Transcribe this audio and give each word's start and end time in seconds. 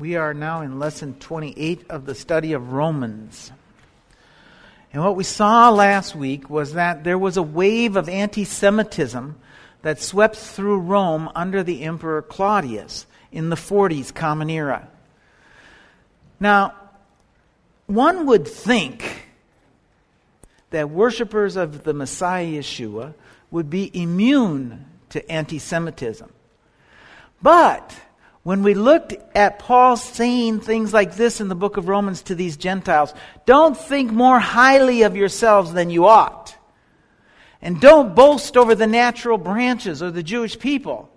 We 0.00 0.16
are 0.16 0.32
now 0.32 0.62
in 0.62 0.78
lesson 0.78 1.16
28 1.20 1.90
of 1.90 2.06
the 2.06 2.14
study 2.14 2.54
of 2.54 2.72
Romans. 2.72 3.52
And 4.94 5.04
what 5.04 5.14
we 5.14 5.24
saw 5.24 5.68
last 5.68 6.16
week 6.16 6.48
was 6.48 6.72
that 6.72 7.04
there 7.04 7.18
was 7.18 7.36
a 7.36 7.42
wave 7.42 7.96
of 7.96 8.08
anti 8.08 8.44
Semitism 8.44 9.38
that 9.82 10.00
swept 10.00 10.36
through 10.36 10.78
Rome 10.78 11.30
under 11.34 11.62
the 11.62 11.82
Emperor 11.82 12.22
Claudius 12.22 13.04
in 13.30 13.50
the 13.50 13.56
40s 13.56 14.14
Common 14.14 14.48
Era. 14.48 14.88
Now, 16.40 16.72
one 17.84 18.24
would 18.24 18.48
think 18.48 19.28
that 20.70 20.88
worshippers 20.88 21.56
of 21.56 21.84
the 21.84 21.92
Messiah 21.92 22.46
Yeshua 22.46 23.12
would 23.50 23.68
be 23.68 23.90
immune 23.92 24.86
to 25.10 25.30
anti 25.30 25.58
Semitism. 25.58 26.32
But 27.42 27.94
when 28.42 28.62
we 28.62 28.74
looked 28.74 29.14
at 29.34 29.58
Paul 29.58 29.96
saying 29.96 30.60
things 30.60 30.94
like 30.94 31.14
this 31.14 31.40
in 31.40 31.48
the 31.48 31.54
book 31.54 31.76
of 31.76 31.88
Romans 31.88 32.22
to 32.22 32.34
these 32.34 32.56
Gentiles, 32.56 33.12
don't 33.44 33.76
think 33.76 34.10
more 34.10 34.38
highly 34.38 35.02
of 35.02 35.16
yourselves 35.16 35.72
than 35.72 35.90
you 35.90 36.06
ought. 36.06 36.56
And 37.60 37.80
don't 37.80 38.14
boast 38.14 38.56
over 38.56 38.74
the 38.74 38.86
natural 38.86 39.36
branches 39.36 40.02
or 40.02 40.10
the 40.10 40.22
Jewish 40.22 40.58
people. 40.58 41.10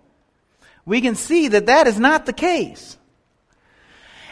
We 0.86 1.00
can 1.00 1.16
see 1.16 1.48
that 1.48 1.68
that 1.68 1.88
is 1.88 1.98
not 1.98 2.26
the 2.26 2.34
case. 2.34 2.98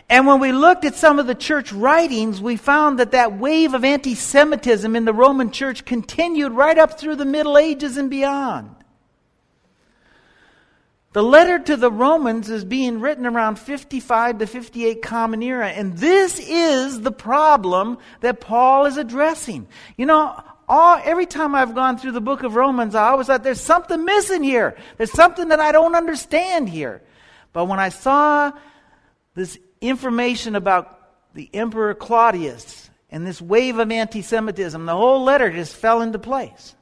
And 0.09 0.28
when 0.28 0.42
we 0.42 0.52
looked 0.52 0.84
at 0.84 0.95
some 0.95 1.20
of 1.20 1.28
the 1.28 1.36
church 1.36 1.72
writings, 1.72 2.42
we 2.42 2.58
found 2.58 3.00
that 3.00 3.12
that 3.12 3.38
wave 3.38 3.73
of 3.73 3.86
anti 3.86 4.14
Semitism 4.14 4.94
in 4.94 5.05
the 5.05 5.14
Roman 5.14 5.52
church 5.52 5.86
continued 5.86 6.52
right 6.52 6.78
up 6.78 7.00
through 7.00 7.16
the 7.16 7.23
Middle 7.23 7.58
Ages 7.58 7.95
and 7.95 8.09
beyond. 8.09 8.80
The 11.14 11.24
letter 11.24 11.60
to 11.60 11.76
the 11.76 11.92
Romans 11.92 12.50
is 12.50 12.64
being 12.64 13.02
written 13.02 13.26
around 13.26 13.60
55 13.60 14.40
to 14.40 14.48
58 14.48 15.02
Common 15.02 15.44
Era, 15.44 15.68
and 15.68 15.98
this 15.98 16.40
is 16.40 17.02
the 17.02 17.12
problem 17.12 17.98
that 18.22 18.40
Paul 18.40 18.86
is 18.86 18.95
addressing. 18.95 19.68
You 19.98 20.06
know, 20.06 20.42
all, 20.70 21.02
every 21.03 21.26
time 21.26 21.53
I've 21.53 21.76
gone 21.76 21.98
through 21.98 22.14
the 22.14 22.22
book 22.22 22.44
of 22.44 22.56
Romans, 22.56 22.95
I 22.95 23.09
always 23.09 23.28
thought 23.28 23.44
there's 23.44 23.59
something 23.59 24.06
missing 24.06 24.42
here. 24.42 24.78
There's 24.95 25.12
something 25.12 25.50
that 25.50 25.59
I 25.59 25.73
don't 25.73 25.95
understand 25.95 26.70
here. 26.70 27.02
But 27.52 27.66
when 27.66 27.80
I 27.80 27.90
saw 27.90 28.53
this 29.36 29.59
information 29.81 30.56
about 30.56 30.98
the 31.34 31.50
Emperor 31.53 31.94
Claudius 31.94 32.90
and 33.09 33.28
this 33.28 33.42
wave 33.42 33.80
of 33.80 33.92
anti 33.92 34.22
Semitism, 34.22 34.86
the 34.86 34.96
whole 34.96 35.25
letter 35.25 35.52
just 35.52 35.75
fell 35.75 36.02
into 36.02 36.20
place. 36.20 36.73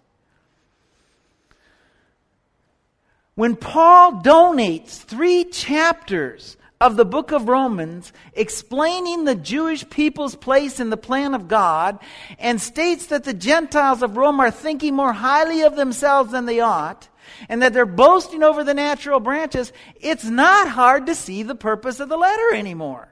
When 3.39 3.55
Paul 3.55 4.21
donates 4.21 4.97
three 4.97 5.45
chapters 5.45 6.57
of 6.81 6.97
the 6.97 7.05
book 7.05 7.31
of 7.31 7.47
Romans 7.47 8.11
explaining 8.33 9.23
the 9.23 9.33
Jewish 9.33 9.89
people's 9.89 10.35
place 10.35 10.81
in 10.81 10.89
the 10.89 10.97
plan 10.97 11.33
of 11.33 11.47
God 11.47 11.99
and 12.37 12.59
states 12.59 13.05
that 13.05 13.23
the 13.23 13.33
Gentiles 13.33 14.03
of 14.03 14.17
Rome 14.17 14.41
are 14.41 14.51
thinking 14.51 14.93
more 14.93 15.13
highly 15.13 15.61
of 15.61 15.77
themselves 15.77 16.33
than 16.33 16.47
they 16.47 16.59
ought, 16.59 17.07
and 17.47 17.61
that 17.61 17.71
they're 17.71 17.85
boasting 17.85 18.43
over 18.43 18.65
the 18.65 18.73
natural 18.73 19.21
branches, 19.21 19.71
it's 20.01 20.25
not 20.25 20.67
hard 20.67 21.05
to 21.05 21.15
see 21.15 21.41
the 21.41 21.55
purpose 21.55 22.01
of 22.01 22.09
the 22.09 22.17
letter 22.17 22.53
anymore. 22.53 23.07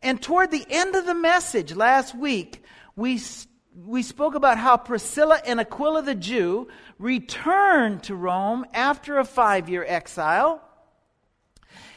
And 0.00 0.22
toward 0.22 0.52
the 0.52 0.66
end 0.70 0.94
of 0.94 1.06
the 1.06 1.14
message 1.14 1.74
last 1.74 2.16
week, 2.16 2.62
we, 2.94 3.20
we 3.84 4.04
spoke 4.04 4.36
about 4.36 4.58
how 4.58 4.76
Priscilla 4.76 5.40
and 5.44 5.58
Aquila 5.58 6.02
the 6.02 6.14
Jew 6.14 6.68
returned 7.00 8.02
to 8.04 8.14
Rome 8.14 8.66
after 8.74 9.18
a 9.18 9.24
five 9.24 9.68
year 9.68 9.84
exile. 9.84 10.62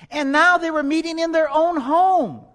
And 0.09 0.31
now 0.31 0.57
they 0.57 0.71
were 0.71 0.81
meeting 0.81 1.19
in 1.19 1.33
their 1.33 1.49
own 1.51 1.77
home. 1.77 2.45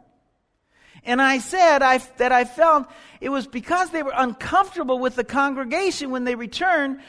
And 1.05 1.21
I 1.23 1.39
said 1.39 1.83
I, 1.83 1.99
that 2.17 2.33
I 2.33 2.45
felt 2.45 2.89
it 3.21 3.29
was 3.29 3.47
because 3.47 3.91
they 3.91 4.03
were 4.03 4.15
uncomfortable 4.15 4.99
with 4.99 5.15
the 5.15 5.25
congregation 5.25 6.11
when 6.11 6.25
they 6.25 6.35
returned 6.35 7.01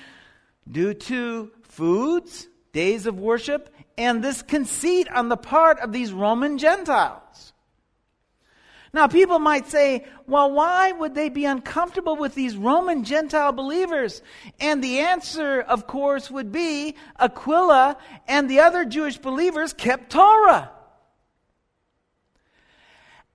due 0.69 0.93
to 0.93 1.51
foods, 1.63 2.47
days 2.73 3.05
of 3.05 3.17
worship, 3.17 3.73
and 3.97 4.23
this 4.23 4.41
conceit 4.41 5.09
on 5.09 5.29
the 5.29 5.37
part 5.37 5.79
of 5.79 5.91
these 5.91 6.11
Roman 6.11 6.57
Gentiles. 6.57 7.53
Now, 8.91 9.07
people 9.07 9.37
might 9.37 9.67
say, 9.67 10.05
well, 10.25 10.51
why 10.51 10.91
would 10.91 11.13
they 11.13 11.29
be 11.29 11.45
uncomfortable 11.45 12.15
with 12.15 12.33
these 12.33 12.57
Roman 12.57 13.03
Gentile 13.03 13.51
believers? 13.51 14.21
And 14.59 14.83
the 14.83 14.99
answer, 14.99 15.61
of 15.61 15.85
course, 15.85 16.31
would 16.31 16.51
be 16.51 16.95
Aquila 17.19 17.97
and 18.27 18.49
the 18.49 18.61
other 18.61 18.85
Jewish 18.85 19.17
believers 19.17 19.73
kept 19.73 20.11
Torah. 20.11 20.71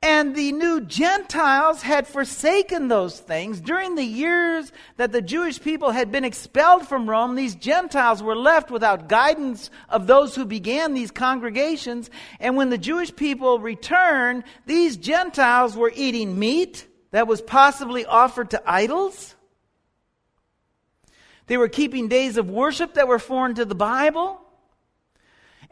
And 0.05 0.37
the 0.37 0.53
new 0.53 0.83
Gentiles 0.83 1.81
had 1.81 2.07
forsaken 2.07 2.89
those 2.89 3.19
things. 3.19 3.59
During 3.59 3.95
the 3.95 4.05
years 4.05 4.71
that 4.99 5.13
the 5.13 5.23
Jewish 5.23 5.59
people 5.59 5.93
had 5.93 6.13
been 6.13 6.27
expelled 6.27 6.87
from 6.87 7.09
Rome, 7.09 7.37
these 7.37 7.55
Gentiles 7.55 8.23
were 8.23 8.37
left 8.37 8.71
without 8.71 9.09
guidance 9.09 9.71
of 9.89 10.07
those 10.07 10.35
who 10.35 10.45
began 10.45 10.93
these 10.93 11.11
congregations. 11.11 12.11
And 12.39 12.55
when 12.55 12.69
the 12.69 12.77
Jewish 12.77 13.17
people 13.17 13.59
returned, 13.59 14.45
these 14.67 14.99
Gentiles 14.99 15.75
were 15.75 15.93
eating 15.97 16.39
meat 16.39 16.87
that 17.13 17.27
was 17.27 17.41
possibly 17.41 18.05
offered 18.05 18.51
to 18.51 18.63
idols. 18.67 19.35
They 21.47 21.57
were 21.57 21.69
keeping 21.69 22.09
days 22.09 22.37
of 22.37 22.51
worship 22.51 22.93
that 22.95 23.09
were 23.09 23.19
foreign 23.19 23.55
to 23.55 23.65
the 23.65 23.75
Bible. 23.75 24.39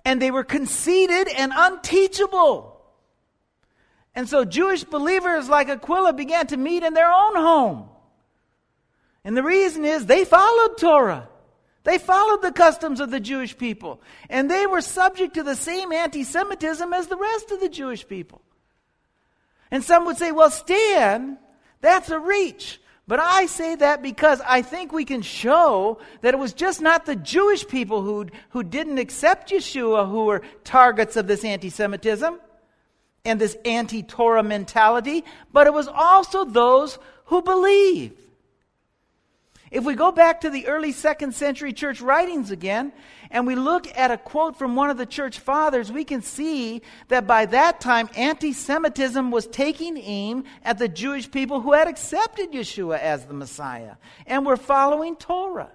And 0.06 0.22
they 0.22 0.30
were 0.30 0.42
conceited 0.42 1.28
and 1.28 1.52
unteachable. 1.54 2.71
And 4.14 4.28
so 4.28 4.44
Jewish 4.44 4.84
believers 4.84 5.48
like 5.48 5.68
Aquila 5.68 6.12
began 6.12 6.46
to 6.48 6.56
meet 6.56 6.82
in 6.82 6.94
their 6.94 7.10
own 7.10 7.34
home. 7.34 7.88
And 9.24 9.36
the 9.36 9.42
reason 9.42 9.84
is 9.84 10.06
they 10.06 10.24
followed 10.24 10.76
Torah. 10.78 11.28
They 11.84 11.98
followed 11.98 12.42
the 12.42 12.52
customs 12.52 13.00
of 13.00 13.10
the 13.10 13.20
Jewish 13.20 13.56
people. 13.56 14.00
And 14.28 14.50
they 14.50 14.66
were 14.66 14.80
subject 14.80 15.34
to 15.34 15.42
the 15.42 15.56
same 15.56 15.92
anti 15.92 16.24
Semitism 16.24 16.92
as 16.92 17.08
the 17.08 17.16
rest 17.16 17.50
of 17.50 17.60
the 17.60 17.68
Jewish 17.68 18.06
people. 18.06 18.42
And 19.70 19.82
some 19.82 20.04
would 20.04 20.18
say, 20.18 20.32
well, 20.32 20.50
Stan, 20.50 21.38
that's 21.80 22.10
a 22.10 22.18
reach. 22.18 22.80
But 23.08 23.18
I 23.18 23.46
say 23.46 23.74
that 23.74 24.00
because 24.00 24.40
I 24.46 24.62
think 24.62 24.92
we 24.92 25.04
can 25.04 25.22
show 25.22 25.98
that 26.20 26.34
it 26.34 26.38
was 26.38 26.52
just 26.52 26.80
not 26.80 27.04
the 27.04 27.16
Jewish 27.16 27.66
people 27.66 28.02
who, 28.02 28.26
who 28.50 28.62
didn't 28.62 28.98
accept 28.98 29.50
Yeshua 29.50 30.08
who 30.08 30.26
were 30.26 30.42
targets 30.62 31.16
of 31.16 31.26
this 31.26 31.44
anti 31.44 31.70
Semitism 31.70 32.38
and 33.24 33.40
this 33.40 33.56
anti 33.64 34.02
Torah 34.02 34.42
mentality, 34.42 35.24
but 35.52 35.66
it 35.66 35.72
was 35.72 35.88
also 35.88 36.44
those 36.44 36.98
who 37.26 37.42
believe. 37.42 38.12
If 39.70 39.84
we 39.84 39.94
go 39.94 40.12
back 40.12 40.42
to 40.42 40.50
the 40.50 40.66
early 40.66 40.92
second 40.92 41.34
century 41.34 41.72
church 41.72 42.02
writings 42.02 42.50
again, 42.50 42.92
and 43.30 43.46
we 43.46 43.54
look 43.54 43.86
at 43.96 44.10
a 44.10 44.18
quote 44.18 44.58
from 44.58 44.76
one 44.76 44.90
of 44.90 44.98
the 44.98 45.06
church 45.06 45.38
fathers, 45.38 45.90
we 45.90 46.04
can 46.04 46.20
see 46.20 46.82
that 47.08 47.26
by 47.26 47.46
that 47.46 47.80
time 47.80 48.10
anti 48.14 48.52
Semitism 48.52 49.30
was 49.30 49.46
taking 49.46 49.96
aim 49.96 50.44
at 50.62 50.78
the 50.78 50.88
Jewish 50.88 51.30
people 51.30 51.62
who 51.62 51.72
had 51.72 51.88
accepted 51.88 52.52
Yeshua 52.52 52.98
as 52.98 53.24
the 53.24 53.32
Messiah 53.32 53.94
and 54.26 54.44
were 54.44 54.58
following 54.58 55.16
Torah. 55.16 55.72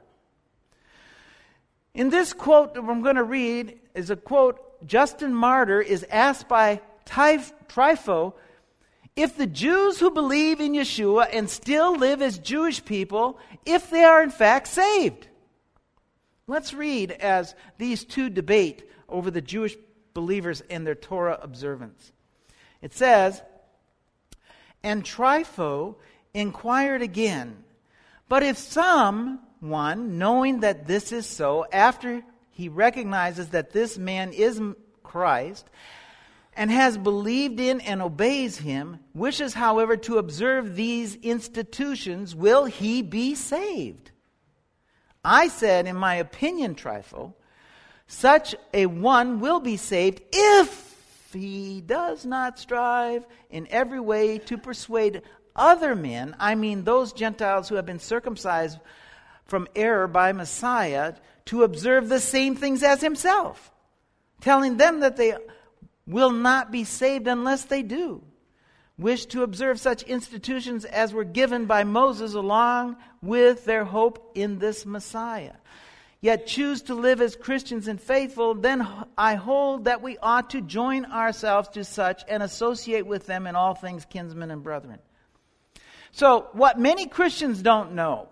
In 1.95 2.11
this 2.11 2.33
quote 2.33 2.75
that 2.75 2.83
I'm 2.83 3.01
going 3.01 3.15
to 3.15 3.23
read 3.23 3.79
is 3.95 4.11
a 4.11 4.15
quote 4.15 4.85
Justin 4.85 5.33
Martyr 5.33 5.81
is 5.81 6.05
asked 6.11 6.47
by 6.47 6.81
Trypho, 7.07 8.33
if 9.15 9.35
the 9.35 9.47
Jews 9.47 9.99
who 9.99 10.11
believe 10.11 10.59
in 10.59 10.73
Yeshua 10.73 11.27
and 11.33 11.49
still 11.49 11.97
live 11.97 12.21
as 12.21 12.37
Jewish 12.37 12.85
people, 12.85 13.39
if 13.65 13.89
they 13.89 14.03
are 14.03 14.21
in 14.21 14.29
fact 14.29 14.67
saved. 14.67 15.27
Let's 16.45 16.73
read 16.73 17.11
as 17.11 17.55
these 17.77 18.05
two 18.05 18.29
debate 18.29 18.87
over 19.09 19.31
the 19.31 19.41
Jewish 19.41 19.75
believers 20.13 20.61
and 20.69 20.85
their 20.85 20.95
Torah 20.95 21.39
observance. 21.41 22.11
It 22.81 22.93
says, 22.93 23.41
And 24.83 25.03
Trypho 25.03 25.95
inquired 26.33 27.01
again, 27.01 27.63
but 28.29 28.43
if 28.43 28.57
some 28.57 29.39
one, 29.59 30.17
knowing 30.17 30.59
that 30.61 30.87
this 30.87 31.11
is 31.11 31.25
so, 31.25 31.65
after 31.71 32.23
he 32.51 32.69
recognizes 32.69 33.49
that 33.49 33.71
this 33.71 33.97
man 33.97 34.31
is 34.31 34.61
Christ, 35.03 35.67
and 36.57 36.71
has 36.71 36.97
believed 36.97 37.59
in 37.59 37.79
and 37.81 38.01
obeys 38.01 38.57
him, 38.57 38.99
wishes, 39.13 39.53
however, 39.53 39.95
to 39.95 40.17
observe 40.17 40.75
these 40.75 41.15
institutions, 41.17 42.35
will 42.35 42.65
he 42.65 43.03
be 43.03 43.35
saved? 43.35 44.09
I 45.23 45.49
said, 45.49 45.85
in 45.85 45.95
my 45.95 46.15
opinion, 46.15 46.73
Trypho, 46.73 47.33
such 48.07 48.55
a 48.73 48.87
one 48.87 49.39
will 49.39 49.59
be 49.59 49.77
saved 49.77 50.21
if 50.33 51.29
he 51.31 51.79
does 51.79 52.25
not 52.25 52.57
strive 52.57 53.23
in 53.51 53.67
every 53.69 53.99
way 53.99 54.39
to 54.39 54.57
persuade 54.57 55.21
other 55.55 55.95
men, 55.95 56.35
I 56.39 56.55
mean 56.55 56.83
those 56.83 57.13
Gentiles 57.13 57.69
who 57.69 57.75
have 57.75 57.85
been 57.85 57.99
circumcised 57.99 58.79
from 59.45 59.67
error 59.75 60.07
by 60.07 60.31
Messiah, 60.31 61.13
to 61.45 61.63
observe 61.63 62.09
the 62.09 62.19
same 62.19 62.55
things 62.55 62.81
as 62.81 63.01
himself, 63.01 63.71
telling 64.41 64.77
them 64.77 65.01
that 65.01 65.17
they 65.17 65.35
will 66.07 66.31
not 66.31 66.71
be 66.71 66.85
saved 66.85 67.27
unless 67.27 67.65
they 67.65 67.83
do. 67.83 68.23
Wish 68.97 69.27
to 69.27 69.43
observe 69.43 69.79
such 69.79 70.01
institutions 70.03 70.83
as 70.85 71.13
were 71.13 71.23
given 71.23 71.65
by 71.65 71.83
Moses 71.83 72.33
along 72.33 72.95
with 73.21 73.65
their 73.65 73.85
hope 73.85 74.31
in 74.33 74.57
this 74.57 74.85
Messiah. 74.85 75.53
Yet 76.19 76.47
choose 76.47 76.81
to 76.83 76.95
live 76.95 77.21
as 77.21 77.35
Christians 77.35 77.87
and 77.87 78.01
faithful, 78.01 78.55
then 78.55 78.87
I 79.15 79.35
hold 79.35 79.85
that 79.85 80.01
we 80.01 80.17
ought 80.17 80.49
to 80.51 80.61
join 80.61 81.05
ourselves 81.05 81.69
to 81.69 81.83
such 81.83 82.23
and 82.27 82.41
associate 82.41 83.05
with 83.05 83.27
them 83.27 83.45
in 83.45 83.55
all 83.55 83.75
things, 83.75 84.03
kinsmen 84.05 84.49
and 84.49 84.63
brethren. 84.63 84.97
So, 86.11 86.47
what 86.53 86.79
many 86.79 87.05
Christians 87.05 87.61
don't 87.61 87.91
know 87.91 88.29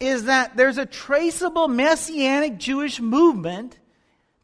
is 0.00 0.24
that 0.24 0.56
there's 0.56 0.78
a 0.78 0.86
traceable 0.86 1.68
messianic 1.68 2.56
Jewish 2.56 3.00
movement 3.00 3.78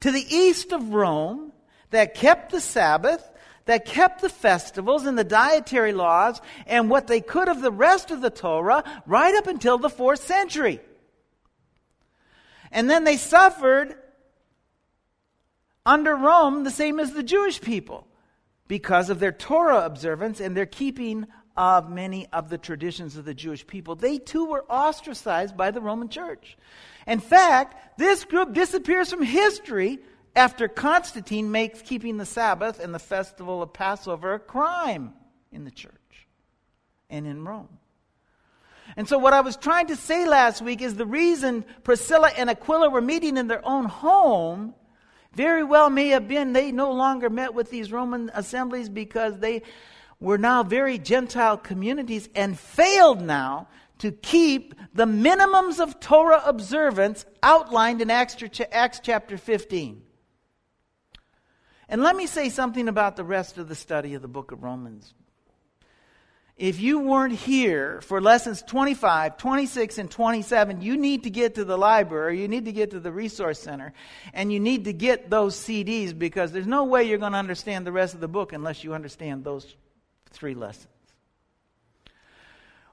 to 0.03 0.11
the 0.11 0.35
east 0.35 0.73
of 0.73 0.93
Rome 0.93 1.53
that 1.91 2.15
kept 2.15 2.51
the 2.51 2.61
Sabbath, 2.61 3.29
that 3.67 3.85
kept 3.85 4.21
the 4.21 4.29
festivals 4.29 5.07
and 5.07 5.17
the 5.17 5.25
dietary 5.25 5.93
laws 5.93 6.41
and 6.67 6.91
what 6.91 7.07
they 7.07 7.21
could 7.21 7.49
of 7.49 7.63
the 7.63 7.71
rest 7.71 8.11
of 8.11 8.21
the 8.21 8.31
Torah 8.31 8.83
right 9.07 9.35
up 9.37 9.47
until 9.47 9.79
the 9.79 9.89
fourth 9.89 10.23
century. 10.23 10.81
And 12.73 12.91
then 12.91 13.05
they 13.05 13.17
suffered 13.17 13.95
under 15.87 16.17
Rome 16.17 16.65
the 16.65 16.71
same 16.71 16.99
as 16.99 17.13
the 17.13 17.23
Jewish 17.23 17.61
people 17.61 18.09
because 18.67 19.09
of 19.09 19.21
their 19.21 19.33
Torah 19.33 19.85
observance 19.85 20.41
and 20.41 20.57
their 20.57 20.67
keeping 20.67 21.27
of 21.57 21.91
many 21.91 22.27
of 22.33 22.49
the 22.49 22.59
traditions 22.59 23.17
of 23.17 23.25
the 23.25 23.35
Jewish 23.35 23.67
people. 23.67 23.95
They 23.95 24.19
too 24.19 24.47
were 24.47 24.65
ostracized 24.65 25.57
by 25.57 25.71
the 25.71 25.81
Roman 25.81 26.09
church. 26.09 26.57
In 27.07 27.21
fact, 27.21 27.99
this 27.99 28.25
group 28.25 28.53
disappears 28.53 29.11
from 29.11 29.23
history 29.23 29.99
after 30.35 30.69
Constantine 30.69 31.51
makes 31.51 31.83
keeping 31.83 32.17
the 32.17 32.27
Sabbath 32.27 32.81
and 32.81 32.95
the 32.95 32.99
festival 32.99 33.63
of 33.63 33.73
Passover 33.73 34.35
a 34.35 34.39
crime 34.39 35.13
in 35.51 35.65
the 35.65 35.71
church 35.71 35.93
and 37.11 37.27
in 37.27 37.45
Rome. 37.45 37.69
And 38.97 39.09
so, 39.09 39.19
what 39.19 39.33
I 39.33 39.41
was 39.41 39.57
trying 39.57 39.87
to 39.89 39.97
say 39.97 40.27
last 40.27 40.63
week 40.63 40.83
is 40.83 40.97
the 40.97 41.07
reason 41.07 41.65
Priscilla 41.83 42.31
and 42.37 42.51
Aquila 42.51 42.91
were 42.91 43.01
meeting 43.01 43.37
in 43.37 43.47
their 43.47 43.65
own 43.67 43.87
home 43.87 44.75
very 45.35 45.65
well 45.65 45.89
may 45.89 46.09
have 46.09 46.29
been 46.29 46.53
they 46.53 46.73
no 46.73 46.93
longer 46.93 47.31
met 47.31 47.55
with 47.55 47.71
these 47.71 47.91
Roman 47.91 48.31
assemblies 48.35 48.89
because 48.89 49.39
they 49.39 49.63
were 50.23 50.39
now 50.39 50.63
very 50.63 50.99
Gentile 50.99 51.59
communities 51.59 52.29
and 52.35 52.59
failed 52.59 53.21
now 53.21 53.69
to 53.99 54.13
keep 54.13 54.75
the 54.95 55.05
minimums 55.05 55.81
of 55.81 56.01
Torah 56.01 56.43
observance 56.47 57.27
outlined 57.43 58.01
in 58.01 58.11
Acts, 58.11 58.37
chapter 59.03 59.37
15. 59.37 60.03
And 61.89 62.03
let 62.03 62.17
me 62.17 62.27
say 62.27 62.49
something 62.49 62.89
about 62.89 63.17
the 63.17 63.25
rest 63.25 63.59
of 63.59 63.69
the 63.69 63.75
study 63.75 64.15
of 64.15 64.23
the 64.23 64.29
book 64.29 64.53
of 64.53 64.63
Romans. 64.63 65.13
If 66.57 66.81
you 66.81 67.01
weren't 67.01 67.35
here 67.35 68.01
for 68.03 68.21
lessons 68.21 68.63
25, 68.63 69.37
26, 69.37 69.99
and 69.99 70.11
27, 70.11 70.83
you 70.83 70.97
need 70.97 71.25
to 71.25 71.31
get 71.31 71.57
to 71.57 71.65
the 71.65 71.77
library, 71.77 72.41
you 72.41 72.47
need 72.47 72.67
to 72.67 72.73
get 72.73 72.93
to 72.93 73.01
the 73.01 73.11
resource 73.11 73.59
center, 73.59 73.93
and 74.33 74.53
you 74.53 74.61
need 74.61 74.85
to 74.85 74.93
get 74.93 75.31
those 75.31 75.57
CDs 75.57 76.17
because 76.17 76.53
there's 76.53 76.67
no 76.67 76.85
way 76.85 77.05
you're 77.05 77.19
going 77.19 77.33
to 77.33 77.39
understand 77.39 77.87
the 77.87 77.93
rest 77.93 78.15
of 78.15 78.21
the 78.21 78.29
book 78.29 78.53
unless 78.53 78.85
you 78.85 78.95
understand 78.95 79.43
those 79.43 79.77
three 80.33 80.55
lessons. 80.55 80.89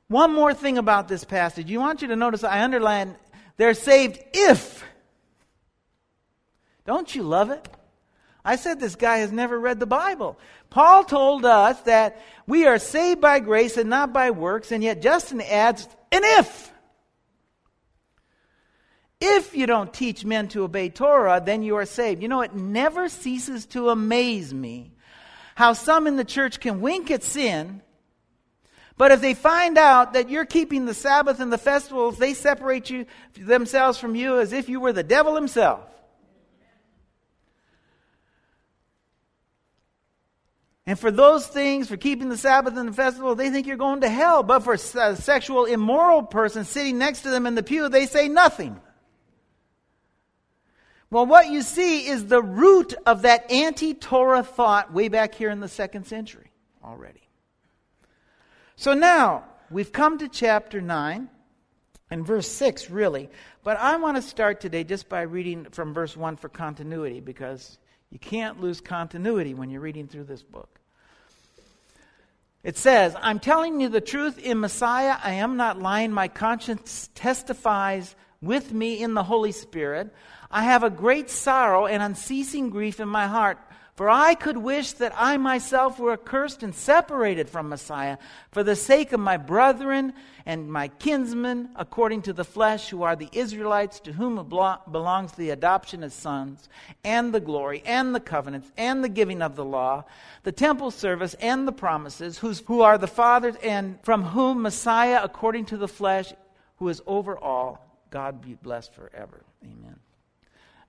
One 0.08 0.34
more 0.34 0.54
thing 0.54 0.78
about 0.78 1.08
this 1.08 1.24
passage. 1.24 1.70
You 1.70 1.80
want 1.80 2.02
you 2.02 2.08
to 2.10 2.16
notice 2.16 2.44
I 2.44 2.64
underline 2.64 3.16
they're 3.58 3.74
saved 3.74 4.20
if. 4.34 4.84
Don't 6.86 7.14
you 7.14 7.24
love 7.24 7.52
it? 7.52 7.68
I 8.44 8.56
said 8.56 8.80
this 8.80 8.96
guy 8.96 9.18
has 9.18 9.32
never 9.32 9.60
read 9.60 9.80
the 9.80 9.86
Bible. 9.86 10.40
Paul 10.70 11.04
told 11.04 11.46
us 11.46 11.80
that 11.82 12.22
we 12.48 12.66
are 12.66 12.80
saved 12.80 13.22
by 13.22 13.40
grace 13.40 13.78
and 13.78 13.90
not 13.90 14.14
by 14.14 14.32
works, 14.32 14.72
and 14.72 14.84
yet 14.84 15.02
Justin 15.02 15.42
adds, 15.42 15.88
an 16.12 16.22
if. 16.24 16.72
If 19.22 19.56
you 19.56 19.68
don't 19.68 19.94
teach 19.94 20.24
men 20.24 20.48
to 20.50 20.64
obey 20.64 20.90
Torah, 20.90 21.42
then 21.44 21.62
you 21.62 21.76
are 21.76 21.86
saved. 21.86 22.22
You 22.22 22.30
know, 22.30 22.42
it 22.42 22.56
never 22.56 23.10
ceases 23.10 23.66
to 23.68 23.90
amaze 23.90 24.54
me 24.54 24.94
how 25.60 25.74
some 25.74 26.08
in 26.08 26.16
the 26.16 26.24
church 26.24 26.62
can 26.62 26.80
wink 26.80 27.12
at 27.12 27.22
sin, 27.22 27.82
but 28.96 29.12
if 29.12 29.20
they 29.20 29.34
find 29.34 29.78
out 29.78 30.14
that 30.14 30.30
you're 30.30 30.46
keeping 30.46 30.86
the 30.86 30.94
Sabbath 30.94 31.42
and 31.42 31.52
the 31.52 31.58
festivals, 31.58 32.18
they 32.18 32.34
separate 32.34 32.90
you 32.90 33.06
themselves 33.38 33.98
from 33.98 34.16
you 34.16 34.40
as 34.40 34.54
if 34.54 34.70
you 34.70 34.80
were 34.80 34.94
the 34.94 35.04
devil 35.04 35.36
himself. 35.36 35.82
And 40.86 40.98
for 40.98 41.12
those 41.12 41.46
things, 41.46 41.90
for 41.90 41.98
keeping 41.98 42.30
the 42.30 42.38
Sabbath 42.38 42.78
and 42.78 42.88
the 42.88 42.94
festival, 42.94 43.36
they 43.36 43.50
think 43.50 43.68
you're 43.68 43.76
going 43.76 44.00
to 44.00 44.10
hell. 44.10 44.44
But 44.44 44.64
for 44.64 44.76
a 44.76 45.16
sexual 45.18 45.66
immoral 45.66 46.24
person 46.24 46.64
sitting 46.64 46.98
next 46.98 47.24
to 47.24 47.32
them 47.32 47.46
in 47.46 47.56
the 47.56 47.64
pew, 47.64 47.90
they 47.90 48.06
say 48.06 48.30
nothing. 48.30 48.80
Well, 51.12 51.26
what 51.26 51.48
you 51.48 51.64
see 51.64 52.08
is 52.08 52.28
the 52.28 52.42
root 52.42 52.94
of 53.06 53.24
that 53.24 53.52
anti 53.52 53.94
Torah 53.96 54.44
thought 54.44 54.94
way 54.94 55.08
back 55.08 55.34
here 55.34 55.50
in 55.50 55.60
the 55.60 55.68
second 55.68 56.06
century 56.06 56.52
already. 56.84 57.28
So 58.76 58.94
now, 58.94 59.46
we've 59.72 59.92
come 59.92 60.20
to 60.20 60.28
chapter 60.28 60.82
9 60.82 61.30
and 62.12 62.26
verse 62.26 62.48
6, 62.48 62.90
really. 62.90 63.30
But 63.64 63.78
I 63.78 63.96
want 63.98 64.18
to 64.18 64.22
start 64.22 64.62
today 64.62 64.84
just 64.84 65.10
by 65.10 65.22
reading 65.22 65.66
from 65.72 65.94
verse 65.94 66.16
1 66.16 66.38
for 66.38 66.48
continuity 66.48 67.22
because 67.22 67.78
you 68.12 68.20
can't 68.20 68.62
lose 68.62 68.80
continuity 68.80 69.54
when 69.54 69.70
you're 69.70 69.82
reading 69.82 70.08
through 70.08 70.26
this 70.26 70.44
book. 70.44 70.80
It 72.64 72.78
says, 72.78 73.16
I'm 73.20 73.40
telling 73.40 73.80
you 73.80 73.90
the 73.90 74.02
truth 74.02 74.38
in 74.38 74.60
Messiah. 74.60 75.16
I 75.24 75.34
am 75.36 75.58
not 75.58 75.82
lying. 75.82 76.12
My 76.12 76.28
conscience 76.28 77.10
testifies 77.16 78.16
with 78.42 78.74
me 78.74 79.02
in 79.02 79.14
the 79.14 79.24
Holy 79.24 79.52
Spirit. 79.52 80.14
I 80.52 80.64
have 80.64 80.84
a 80.84 80.90
great 80.90 81.30
sorrow 81.30 81.86
and 81.86 82.02
unceasing 82.02 82.70
grief 82.70 83.00
in 83.00 83.08
my 83.08 83.28
heart. 83.28 83.60
For 84.00 84.10
I 84.10 84.34
could 84.34 84.56
wish 84.56 84.94
that 84.94 85.12
I 85.18 85.36
myself 85.36 86.00
were 86.00 86.14
accursed 86.14 86.64
and 86.64 86.74
separated 86.74 87.50
from 87.50 87.68
Messiah 87.68 88.18
for 88.50 88.64
the 88.64 88.78
sake 88.78 89.12
of 89.12 89.20
my 89.20 89.36
brethren 89.36 90.14
and 90.46 90.72
my 90.72 90.88
kinsmen 90.88 91.72
according 91.76 92.22
to 92.22 92.32
the 92.32 92.46
flesh, 92.46 92.88
who 92.88 93.04
are 93.04 93.18
the 93.18 93.28
Israelites, 93.34 94.00
to 94.00 94.14
whom 94.14 94.36
belongs 94.38 95.34
the 95.34 95.50
adoption 95.50 96.02
as 96.02 96.14
sons, 96.14 96.70
and 97.04 97.34
the 97.34 97.42
glory, 97.42 97.84
and 97.86 98.16
the 98.16 98.22
covenants, 98.22 98.72
and 98.78 99.04
the 99.04 99.10
giving 99.10 99.42
of 99.42 99.58
the 99.58 99.66
law, 99.66 100.06
the 100.44 100.54
temple 100.54 100.92
service, 100.92 101.34
and 101.42 101.68
the 101.68 101.74
promises, 101.74 102.38
who 102.38 102.82
are 102.82 102.98
the 102.98 103.06
fathers, 103.06 103.56
and 103.62 104.00
from 104.04 104.24
whom 104.24 104.62
Messiah, 104.62 105.20
according 105.22 105.66
to 105.66 105.76
the 105.76 105.90
flesh, 105.90 106.32
who 106.78 106.88
is 106.88 107.02
over 107.06 107.38
all, 107.38 107.86
God 108.12 108.42
be 108.42 108.54
blessed 108.54 108.94
forever. 108.94 109.44
Amen. 109.62 110.00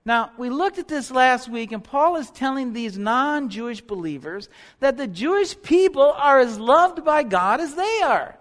Now, 0.03 0.31
we 0.37 0.49
looked 0.49 0.79
at 0.79 0.87
this 0.87 1.11
last 1.11 1.47
week, 1.47 1.71
and 1.71 1.83
Paul 1.83 2.15
is 2.15 2.31
telling 2.31 2.73
these 2.73 2.97
non 2.97 3.49
Jewish 3.49 3.81
believers 3.81 4.49
that 4.79 4.97
the 4.97 5.07
Jewish 5.07 5.59
people 5.61 6.13
are 6.17 6.39
as 6.39 6.59
loved 6.59 7.05
by 7.05 7.23
God 7.23 7.61
as 7.61 7.75
they 7.75 8.01
are. 8.01 8.37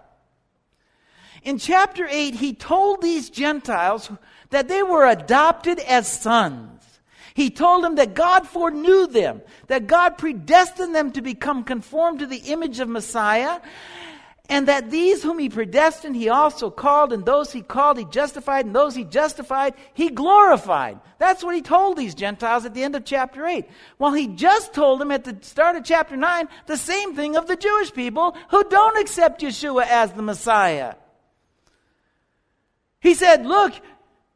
In 1.43 1.59
chapter 1.59 2.07
8, 2.09 2.35
he 2.35 2.55
told 2.55 3.03
these 3.03 3.31
Gentiles 3.31 4.11
that 4.51 4.69
they 4.69 4.83
were 4.83 5.07
adopted 5.07 5.79
as 5.81 6.11
sons. 6.11 7.01
He 7.35 7.51
told 7.51 7.85
them 7.85 7.95
that 7.95 8.15
God 8.15 8.47
foreknew 8.47 9.07
them, 9.07 9.41
that 9.69 9.87
God 9.87 10.19
predestined 10.19 10.95
them 10.95 11.13
to 11.13 11.23
become 11.23 11.65
conformed 11.65 12.19
to 12.19 12.27
the 12.27 12.37
image 12.37 12.81
of 12.81 12.89
Messiah, 12.89 13.61
and 14.51 14.67
that 14.67 14.91
these 14.91 15.23
whom 15.23 15.39
he 15.39 15.49
predestined, 15.49 16.17
he 16.17 16.29
also 16.29 16.71
called, 16.71 17.13
and 17.13 17.25
those 17.25 17.53
he 17.53 17.63
called, 17.63 17.97
he 17.97 18.05
justified, 18.05 18.67
and 18.67 18.75
those 18.75 18.97
he 18.97 19.05
justified, 19.05 19.75
he 19.95 20.09
glorified. 20.09 20.99
That's 21.19 21.45
what 21.45 21.55
he 21.55 21.63
told 21.63 21.97
these 21.97 22.17
Gentiles 22.17 22.67
at 22.67 22.75
the 22.75 22.83
end 22.83 22.97
of 22.97 23.05
chapter 23.05 23.47
8. 23.47 23.65
Well, 24.01 24.13
he 24.13 24.27
just 24.27 24.75
told 24.75 25.01
them 25.01 25.13
at 25.13 25.23
the 25.23 25.39
start 25.43 25.77
of 25.77 25.85
chapter 25.85 26.17
9 26.17 26.49
the 26.67 26.77
same 26.77 27.15
thing 27.15 27.37
of 27.37 27.47
the 27.47 27.55
Jewish 27.55 27.93
people 27.93 28.37
who 28.51 28.65
don't 28.65 29.01
accept 29.01 29.41
Yeshua 29.41 29.87
as 29.87 30.13
the 30.13 30.23
Messiah. 30.23 30.97
He 32.99 33.15
said, 33.15 33.47
Look, 33.47 33.73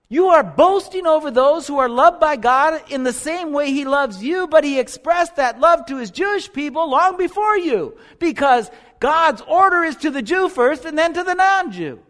you 0.09 0.29
are 0.29 0.45
boasting 0.45 1.09
over 1.09 1.33
those 1.33 1.67
who 1.67 1.79
are 1.79 1.89
loved 1.89 2.21
by 2.21 2.37
God 2.37 2.83
in 2.89 3.03
the 3.03 3.13
same 3.13 3.53
way 3.53 3.73
He 3.73 3.85
loves 3.85 4.23
you, 4.23 4.47
but 4.47 4.63
He 4.63 4.79
expressed 4.79 5.37
that 5.37 5.59
love 5.59 5.87
to 5.87 5.97
His 5.97 6.13
Jewish 6.13 6.53
people 6.53 6.89
long 6.89 7.17
before 7.17 7.59
you 7.59 7.97
because 8.21 8.71
God's 9.05 9.43
order 9.43 9.85
is 9.85 9.97
to 9.97 10.11
the 10.11 10.23
Jew 10.23 10.49
first 10.49 10.87
and 10.87 10.97
then 10.97 11.13
to 11.13 11.23
the 11.23 11.35
non 11.35 11.73
Jew. 11.73 12.01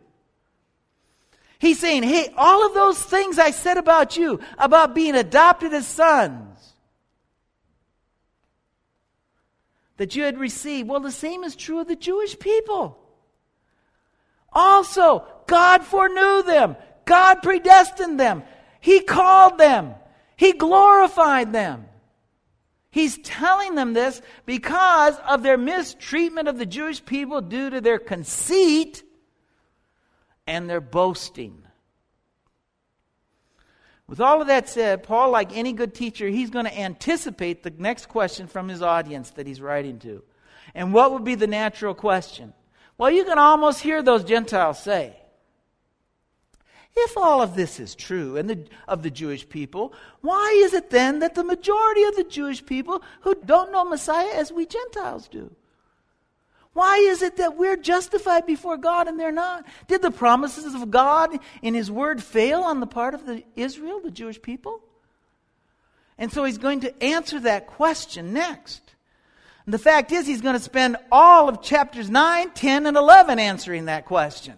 He's 1.58 1.80
saying, 1.80 2.04
hey, 2.04 2.32
all 2.36 2.64
of 2.64 2.72
those 2.72 3.02
things 3.02 3.36
I 3.36 3.50
said 3.50 3.78
about 3.78 4.16
you, 4.16 4.38
about 4.58 4.94
being 4.94 5.16
adopted 5.16 5.74
as 5.74 5.88
sons, 5.88 6.72
that 9.96 10.14
you 10.14 10.22
had 10.22 10.38
received, 10.38 10.88
well, 10.88 11.00
the 11.00 11.10
same 11.10 11.42
is 11.42 11.56
true 11.56 11.80
of 11.80 11.88
the 11.88 11.96
Jewish 11.96 12.38
people. 12.38 12.96
Also, 14.52 15.26
God 15.48 15.82
foreknew 15.82 16.44
them, 16.44 16.76
God 17.06 17.42
predestined 17.42 18.20
them, 18.20 18.44
He 18.78 19.00
called 19.00 19.58
them, 19.58 19.96
He 20.36 20.52
glorified 20.52 21.52
them. 21.52 21.86
He's 22.94 23.18
telling 23.18 23.74
them 23.74 23.92
this 23.92 24.22
because 24.46 25.16
of 25.26 25.42
their 25.42 25.58
mistreatment 25.58 26.46
of 26.46 26.58
the 26.58 26.64
Jewish 26.64 27.04
people 27.04 27.40
due 27.40 27.68
to 27.70 27.80
their 27.80 27.98
conceit 27.98 29.02
and 30.46 30.70
their 30.70 30.80
boasting. 30.80 31.64
With 34.06 34.20
all 34.20 34.40
of 34.40 34.46
that 34.46 34.68
said, 34.68 35.02
Paul, 35.02 35.30
like 35.32 35.56
any 35.56 35.72
good 35.72 35.92
teacher, 35.92 36.28
he's 36.28 36.50
going 36.50 36.66
to 36.66 36.78
anticipate 36.78 37.64
the 37.64 37.72
next 37.76 38.06
question 38.06 38.46
from 38.46 38.68
his 38.68 38.80
audience 38.80 39.30
that 39.30 39.48
he's 39.48 39.60
writing 39.60 39.98
to. 39.98 40.22
And 40.72 40.94
what 40.94 41.10
would 41.10 41.24
be 41.24 41.34
the 41.34 41.48
natural 41.48 41.94
question? 41.94 42.52
Well, 42.96 43.10
you 43.10 43.24
can 43.24 43.40
almost 43.40 43.80
hear 43.80 44.04
those 44.04 44.22
Gentiles 44.22 44.78
say, 44.78 45.16
if 46.96 47.16
all 47.16 47.42
of 47.42 47.56
this 47.56 47.80
is 47.80 47.94
true 47.94 48.36
and 48.36 48.48
the, 48.48 48.66
of 48.86 49.02
the 49.02 49.10
Jewish 49.10 49.48
people, 49.48 49.92
why 50.20 50.60
is 50.64 50.74
it 50.74 50.90
then 50.90 51.18
that 51.20 51.34
the 51.34 51.44
majority 51.44 52.04
of 52.04 52.16
the 52.16 52.24
Jewish 52.24 52.64
people 52.64 53.02
who 53.22 53.34
don't 53.44 53.72
know 53.72 53.84
Messiah 53.84 54.34
as 54.34 54.52
we 54.52 54.66
Gentiles 54.66 55.28
do? 55.28 55.50
Why 56.72 56.96
is 56.96 57.22
it 57.22 57.36
that 57.36 57.56
we're 57.56 57.76
justified 57.76 58.46
before 58.46 58.76
God 58.76 59.06
and 59.06 59.18
they're 59.18 59.32
not? 59.32 59.64
Did 59.86 60.02
the 60.02 60.10
promises 60.10 60.74
of 60.74 60.90
God 60.90 61.38
in 61.62 61.74
His 61.74 61.90
Word 61.90 62.22
fail 62.22 62.62
on 62.62 62.80
the 62.80 62.86
part 62.86 63.14
of 63.14 63.26
the 63.26 63.44
Israel, 63.56 64.00
the 64.00 64.10
Jewish 64.10 64.42
people? 64.42 64.80
And 66.18 66.32
so 66.32 66.44
he's 66.44 66.58
going 66.58 66.80
to 66.80 67.02
answer 67.02 67.40
that 67.40 67.66
question 67.66 68.32
next. 68.32 68.82
And 69.66 69.74
the 69.74 69.78
fact 69.78 70.12
is, 70.12 70.26
he's 70.26 70.40
going 70.40 70.56
to 70.56 70.60
spend 70.60 70.96
all 71.10 71.48
of 71.48 71.62
chapters 71.62 72.10
9, 72.10 72.50
10, 72.50 72.86
and 72.86 72.96
11 72.96 73.38
answering 73.38 73.86
that 73.86 74.04
question. 74.04 74.54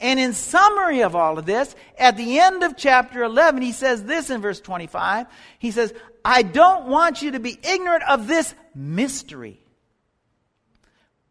And 0.00 0.18
in 0.18 0.32
summary 0.32 1.02
of 1.02 1.14
all 1.14 1.38
of 1.38 1.46
this, 1.46 1.74
at 1.98 2.16
the 2.16 2.40
end 2.40 2.62
of 2.62 2.76
chapter 2.76 3.22
11, 3.22 3.62
he 3.62 3.72
says 3.72 4.04
this 4.04 4.30
in 4.30 4.40
verse 4.40 4.60
25. 4.60 5.26
He 5.58 5.70
says, 5.70 5.94
I 6.24 6.42
don't 6.42 6.86
want 6.86 7.22
you 7.22 7.32
to 7.32 7.40
be 7.40 7.58
ignorant 7.62 8.02
of 8.08 8.26
this 8.26 8.54
mystery 8.74 9.60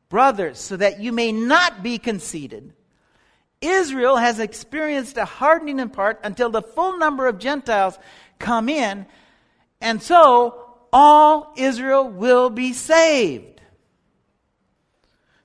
brothers, 0.09 0.59
so 0.59 0.77
that 0.77 0.99
you 0.99 1.11
may 1.11 1.31
not 1.31 1.81
be 1.81 1.97
conceited. 1.97 2.71
Israel 3.61 4.15
has 4.17 4.39
experienced 4.39 5.17
a 5.17 5.25
hardening 5.25 5.79
in 5.79 5.89
part 5.89 6.19
until 6.23 6.51
the 6.51 6.61
full 6.61 6.99
number 6.99 7.27
of 7.27 7.39
Gentiles 7.39 7.97
come 8.37 8.69
in, 8.69 9.07
and 9.81 10.03
so 10.03 10.75
all 10.91 11.53
Israel 11.57 12.07
will 12.07 12.51
be 12.51 12.73
saved. 12.73 13.52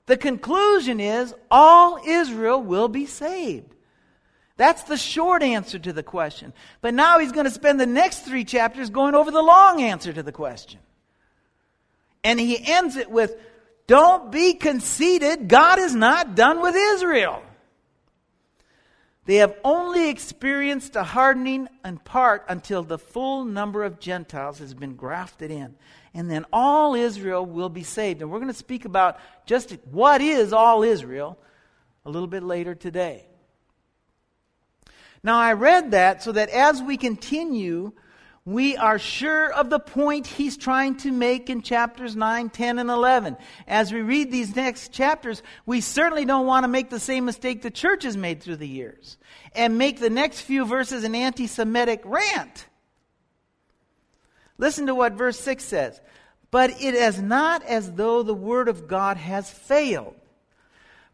The 0.09 0.17
conclusion 0.17 0.99
is 0.99 1.35
all 1.51 1.99
Israel 2.03 2.63
will 2.63 2.87
be 2.87 3.05
saved. 3.05 3.75
That's 4.57 4.81
the 4.81 4.97
short 4.97 5.43
answer 5.43 5.77
to 5.77 5.93
the 5.93 6.01
question. 6.01 6.51
But 6.81 6.95
now 6.95 7.19
he's 7.19 7.31
going 7.31 7.45
to 7.45 7.51
spend 7.51 7.79
the 7.79 7.85
next 7.85 8.21
three 8.21 8.43
chapters 8.43 8.89
going 8.89 9.13
over 9.13 9.29
the 9.29 9.43
long 9.43 9.83
answer 9.83 10.11
to 10.11 10.23
the 10.23 10.31
question. 10.31 10.79
And 12.23 12.39
he 12.39 12.59
ends 12.59 12.95
it 12.95 13.11
with 13.11 13.35
don't 13.85 14.31
be 14.31 14.55
conceited. 14.55 15.47
God 15.47 15.77
is 15.77 15.93
not 15.93 16.33
done 16.33 16.59
with 16.59 16.75
Israel. 16.75 17.43
They 19.29 19.35
have 19.35 19.55
only 19.63 20.09
experienced 20.09 20.95
a 20.95 21.03
hardening 21.03 21.67
in 21.85 21.99
part 21.99 22.45
until 22.49 22.81
the 22.81 22.97
full 22.97 23.45
number 23.45 23.83
of 23.83 23.99
Gentiles 23.99 24.57
has 24.57 24.73
been 24.73 24.95
grafted 24.95 25.51
in. 25.51 25.75
And 26.15 26.31
then 26.31 26.47
all 26.51 26.95
Israel 26.95 27.45
will 27.45 27.69
be 27.69 27.83
saved. 27.83 28.23
And 28.23 28.31
we're 28.31 28.39
going 28.39 28.51
to 28.51 28.57
speak 28.57 28.85
about 28.85 29.19
just 29.45 29.77
what 29.91 30.21
is 30.21 30.51
all 30.51 30.81
Israel 30.81 31.37
a 32.07 32.09
little 32.09 32.27
bit 32.27 32.41
later 32.41 32.73
today. 32.73 33.27
Now, 35.21 35.37
I 35.37 35.53
read 35.53 35.91
that 35.91 36.23
so 36.23 36.31
that 36.31 36.49
as 36.49 36.81
we 36.81 36.97
continue 36.97 37.91
we 38.49 38.75
are 38.77 38.97
sure 38.97 39.53
of 39.53 39.69
the 39.69 39.79
point 39.79 40.25
he's 40.25 40.57
trying 40.57 40.95
to 40.97 41.11
make 41.11 41.51
in 41.51 41.61
chapters 41.61 42.15
9, 42.15 42.49
10, 42.49 42.79
and 42.79 42.89
11. 42.89 43.37
As 43.67 43.93
we 43.93 44.01
read 44.01 44.31
these 44.31 44.55
next 44.55 44.91
chapters, 44.91 45.43
we 45.67 45.81
certainly 45.81 46.25
don't 46.25 46.47
want 46.47 46.63
to 46.63 46.67
make 46.67 46.89
the 46.89 46.99
same 46.99 47.25
mistake 47.25 47.61
the 47.61 47.69
church 47.69 48.03
has 48.03 48.17
made 48.17 48.41
through 48.41 48.55
the 48.55 48.67
years 48.67 49.17
and 49.53 49.77
make 49.77 49.99
the 49.99 50.09
next 50.09 50.41
few 50.41 50.65
verses 50.65 51.03
an 51.03 51.13
anti 51.13 51.45
Semitic 51.45 52.01
rant. 52.03 52.65
Listen 54.57 54.87
to 54.87 54.95
what 54.95 55.13
verse 55.13 55.39
6 55.39 55.63
says. 55.63 56.01
But 56.49 56.71
it 56.81 56.95
is 56.95 57.21
not 57.21 57.63
as 57.63 57.91
though 57.91 58.23
the 58.23 58.33
word 58.33 58.67
of 58.67 58.87
God 58.87 59.17
has 59.17 59.47
failed. 59.47 60.15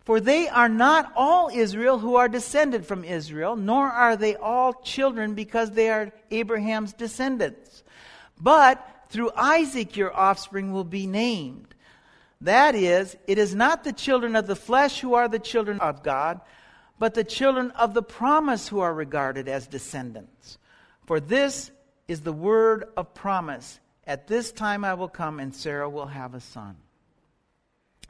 For 0.05 0.19
they 0.19 0.47
are 0.47 0.69
not 0.69 1.11
all 1.15 1.49
Israel 1.51 1.97
who 1.97 2.15
are 2.15 2.29
descended 2.29 2.85
from 2.85 3.03
Israel, 3.03 3.55
nor 3.55 3.87
are 3.87 4.15
they 4.15 4.35
all 4.35 4.73
children 4.73 5.33
because 5.33 5.71
they 5.71 5.89
are 5.89 6.13
Abraham's 6.29 6.93
descendants. 6.93 7.83
But 8.39 8.87
through 9.09 9.31
Isaac 9.35 9.97
your 9.97 10.15
offspring 10.15 10.71
will 10.71 10.83
be 10.83 11.07
named. 11.07 11.73
That 12.41 12.75
is, 12.75 13.17
it 13.25 13.39
is 13.39 13.55
not 13.55 13.83
the 13.83 13.93
children 13.93 14.35
of 14.35 14.45
the 14.45 14.55
flesh 14.55 14.99
who 14.99 15.15
are 15.15 15.27
the 15.27 15.39
children 15.39 15.79
of 15.79 16.03
God, 16.03 16.39
but 16.99 17.15
the 17.15 17.23
children 17.23 17.71
of 17.71 17.95
the 17.95 18.03
promise 18.03 18.67
who 18.67 18.81
are 18.81 18.93
regarded 18.93 19.47
as 19.47 19.65
descendants. 19.65 20.59
For 21.07 21.19
this 21.19 21.71
is 22.07 22.21
the 22.21 22.33
word 22.33 22.85
of 22.95 23.15
promise. 23.15 23.79
At 24.05 24.27
this 24.27 24.51
time 24.51 24.85
I 24.85 24.93
will 24.93 25.07
come, 25.07 25.39
and 25.39 25.55
Sarah 25.55 25.89
will 25.89 26.05
have 26.05 26.35
a 26.35 26.39
son. 26.39 26.75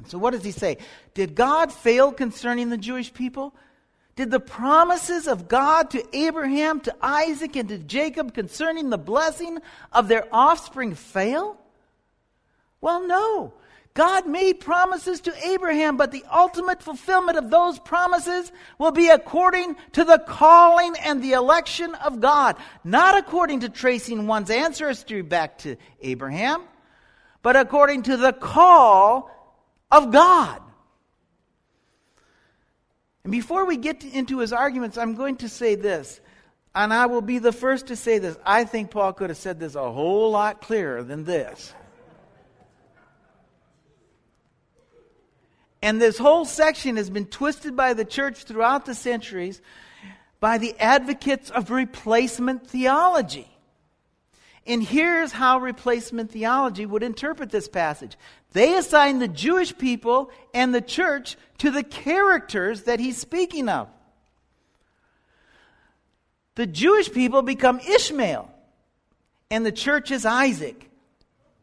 So, 0.07 0.17
what 0.17 0.31
does 0.31 0.43
he 0.43 0.51
say? 0.51 0.77
Did 1.13 1.35
God 1.35 1.71
fail 1.71 2.11
concerning 2.11 2.69
the 2.69 2.77
Jewish 2.77 3.13
people? 3.13 3.55
Did 4.15 4.31
the 4.31 4.39
promises 4.39 5.27
of 5.27 5.47
God 5.47 5.91
to 5.91 6.03
Abraham, 6.15 6.79
to 6.81 6.95
Isaac, 7.01 7.55
and 7.55 7.67
to 7.69 7.77
Jacob 7.77 8.33
concerning 8.33 8.89
the 8.89 8.97
blessing 8.97 9.59
of 9.91 10.07
their 10.07 10.27
offspring 10.31 10.95
fail? 10.95 11.57
Well, 12.79 13.05
no. 13.05 13.53
God 13.93 14.27
made 14.27 14.59
promises 14.59 15.21
to 15.21 15.47
Abraham, 15.47 15.95
but 15.95 16.11
the 16.11 16.25
ultimate 16.31 16.83
fulfillment 16.83 17.37
of 17.37 17.49
those 17.49 17.79
promises 17.79 18.51
will 18.77 18.91
be 18.91 19.09
according 19.09 19.77
to 19.93 20.03
the 20.03 20.19
calling 20.19 20.95
and 21.01 21.23
the 21.23 21.31
election 21.31 21.95
of 21.95 22.19
God, 22.19 22.57
not 22.83 23.17
according 23.17 23.61
to 23.61 23.69
tracing 23.69 24.27
one's 24.27 24.49
ancestry 24.49 25.21
back 25.21 25.59
to 25.59 25.77
Abraham, 26.01 26.61
but 27.41 27.55
according 27.55 28.03
to 28.03 28.17
the 28.17 28.33
call 28.33 29.31
of 29.97 30.11
God. 30.11 30.61
And 33.23 33.31
before 33.31 33.65
we 33.65 33.77
get 33.77 34.03
into 34.03 34.39
his 34.39 34.53
arguments, 34.53 34.97
I'm 34.97 35.15
going 35.15 35.37
to 35.37 35.49
say 35.49 35.75
this, 35.75 36.19
and 36.75 36.93
I 36.93 37.07
will 37.07 37.21
be 37.21 37.39
the 37.39 37.51
first 37.51 37.87
to 37.87 37.95
say 37.95 38.19
this. 38.19 38.37
I 38.45 38.65
think 38.65 38.91
Paul 38.91 39.13
could 39.13 39.29
have 39.29 39.37
said 39.37 39.59
this 39.59 39.75
a 39.75 39.91
whole 39.91 40.31
lot 40.31 40.61
clearer 40.61 41.03
than 41.03 41.23
this. 41.23 41.73
And 45.81 46.01
this 46.01 46.17
whole 46.17 46.45
section 46.45 46.97
has 46.97 47.09
been 47.09 47.27
twisted 47.27 47.75
by 47.75 47.93
the 47.93 48.05
church 48.05 48.43
throughout 48.43 48.85
the 48.85 48.95
centuries 48.95 49.61
by 50.39 50.57
the 50.57 50.75
advocates 50.79 51.49
of 51.49 51.71
replacement 51.71 52.67
theology. 52.67 53.54
And 54.67 54.83
here's 54.83 55.31
how 55.31 55.59
replacement 55.59 56.31
theology 56.31 56.85
would 56.85 57.03
interpret 57.03 57.51
this 57.51 57.67
passage. 57.67 58.17
They 58.53 58.75
assign 58.75 59.19
the 59.19 59.27
Jewish 59.27 59.77
people 59.77 60.31
and 60.53 60.73
the 60.73 60.81
church 60.81 61.37
to 61.59 61.69
the 61.69 61.83
characters 61.83 62.83
that 62.83 62.99
he's 62.99 63.17
speaking 63.17 63.69
of. 63.69 63.87
The 66.55 66.65
Jewish 66.65 67.11
people 67.11 67.41
become 67.41 67.79
Ishmael, 67.79 68.49
and 69.51 69.65
the 69.65 69.73
church 69.73 70.09
is 70.09 70.25
Isaac. 70.25 70.89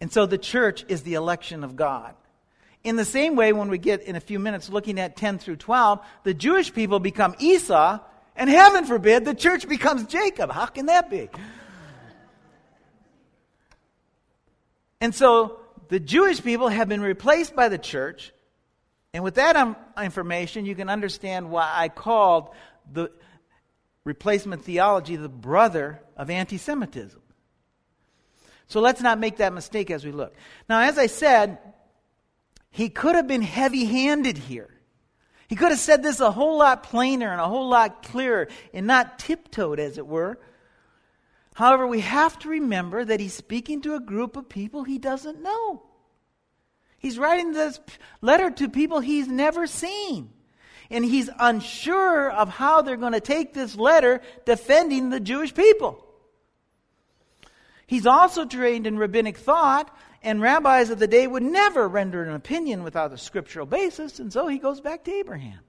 And 0.00 0.12
so 0.12 0.26
the 0.26 0.38
church 0.38 0.84
is 0.88 1.02
the 1.02 1.14
election 1.14 1.64
of 1.64 1.76
God. 1.76 2.14
In 2.84 2.96
the 2.96 3.04
same 3.04 3.36
way, 3.36 3.52
when 3.52 3.68
we 3.68 3.78
get 3.78 4.02
in 4.02 4.16
a 4.16 4.20
few 4.20 4.38
minutes 4.38 4.68
looking 4.68 4.98
at 4.98 5.16
10 5.16 5.38
through 5.38 5.56
12, 5.56 6.00
the 6.24 6.34
Jewish 6.34 6.72
people 6.74 6.98
become 6.98 7.34
Esau, 7.38 8.00
and 8.36 8.50
heaven 8.50 8.84
forbid, 8.84 9.24
the 9.24 9.34
church 9.34 9.68
becomes 9.68 10.06
Jacob. 10.06 10.50
How 10.50 10.66
can 10.66 10.86
that 10.86 11.08
be? 11.08 11.30
And 15.02 15.12
so 15.12 15.58
the 15.88 15.98
Jewish 15.98 16.40
people 16.44 16.68
have 16.68 16.88
been 16.88 17.00
replaced 17.00 17.56
by 17.56 17.68
the 17.68 17.76
church. 17.76 18.32
And 19.12 19.24
with 19.24 19.34
that 19.34 19.56
um, 19.56 19.74
information, 20.00 20.64
you 20.64 20.76
can 20.76 20.88
understand 20.88 21.50
why 21.50 21.68
I 21.74 21.88
called 21.88 22.50
the 22.90 23.10
replacement 24.04 24.64
theology 24.64 25.16
the 25.16 25.28
brother 25.28 26.00
of 26.16 26.30
anti 26.30 26.56
Semitism. 26.56 27.20
So 28.68 28.80
let's 28.80 29.00
not 29.00 29.18
make 29.18 29.38
that 29.38 29.52
mistake 29.52 29.90
as 29.90 30.04
we 30.04 30.12
look. 30.12 30.36
Now, 30.68 30.82
as 30.82 30.96
I 30.98 31.08
said, 31.08 31.58
he 32.70 32.88
could 32.88 33.16
have 33.16 33.26
been 33.26 33.42
heavy 33.42 33.84
handed 33.84 34.38
here. 34.38 34.70
He 35.48 35.56
could 35.56 35.70
have 35.70 35.80
said 35.80 36.04
this 36.04 36.20
a 36.20 36.30
whole 36.30 36.58
lot 36.58 36.84
plainer 36.84 37.32
and 37.32 37.40
a 37.40 37.48
whole 37.48 37.68
lot 37.68 38.04
clearer 38.04 38.46
and 38.72 38.86
not 38.86 39.18
tiptoed, 39.18 39.80
as 39.80 39.98
it 39.98 40.06
were. 40.06 40.38
However, 41.54 41.86
we 41.86 42.00
have 42.00 42.38
to 42.40 42.48
remember 42.48 43.04
that 43.04 43.20
he's 43.20 43.34
speaking 43.34 43.82
to 43.82 43.94
a 43.94 44.00
group 44.00 44.36
of 44.36 44.48
people 44.48 44.84
he 44.84 44.98
doesn't 44.98 45.42
know. 45.42 45.82
He's 46.98 47.18
writing 47.18 47.52
this 47.52 47.80
letter 48.20 48.50
to 48.50 48.68
people 48.68 49.00
he's 49.00 49.28
never 49.28 49.66
seen. 49.66 50.30
And 50.90 51.04
he's 51.04 51.30
unsure 51.38 52.30
of 52.30 52.48
how 52.48 52.82
they're 52.82 52.96
going 52.96 53.12
to 53.12 53.20
take 53.20 53.54
this 53.54 53.76
letter 53.76 54.20
defending 54.44 55.10
the 55.10 55.20
Jewish 55.20 55.54
people. 55.54 56.06
He's 57.86 58.06
also 58.06 58.44
trained 58.46 58.86
in 58.86 58.98
rabbinic 58.98 59.36
thought, 59.36 59.94
and 60.22 60.40
rabbis 60.40 60.90
of 60.90 60.98
the 60.98 61.06
day 61.06 61.26
would 61.26 61.42
never 61.42 61.88
render 61.88 62.22
an 62.22 62.34
opinion 62.34 62.84
without 62.84 63.12
a 63.12 63.18
scriptural 63.18 63.66
basis, 63.66 64.18
and 64.18 64.32
so 64.32 64.46
he 64.46 64.58
goes 64.58 64.80
back 64.80 65.04
to 65.04 65.12
Abraham. 65.12 65.60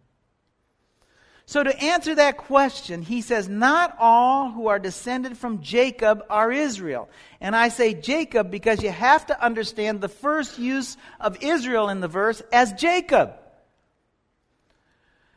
So, 1.46 1.62
to 1.62 1.84
answer 1.84 2.16
that 2.16 2.38
question, 2.38 3.02
he 3.02 3.22
says, 3.22 3.50
Not 3.50 3.96
all 4.00 4.50
who 4.52 4.68
are 4.68 4.80
descended 4.80 5.38
from 5.38 5.62
Jacob 5.62 6.24
are 6.30 6.52
Israel. 6.52 7.10
And 7.42 7.56
I 7.56 7.68
say 7.68 7.94
Jacob 7.94 8.50
because 8.50 8.82
you 8.82 8.90
have 8.90 9.26
to 9.26 9.44
understand 9.44 10.00
the 10.00 10.08
first 10.08 10.58
use 10.58 10.96
of 11.20 11.44
Israel 11.44 11.90
in 11.90 12.00
the 12.00 12.08
verse 12.08 12.42
as 12.54 12.72
Jacob. 12.74 13.34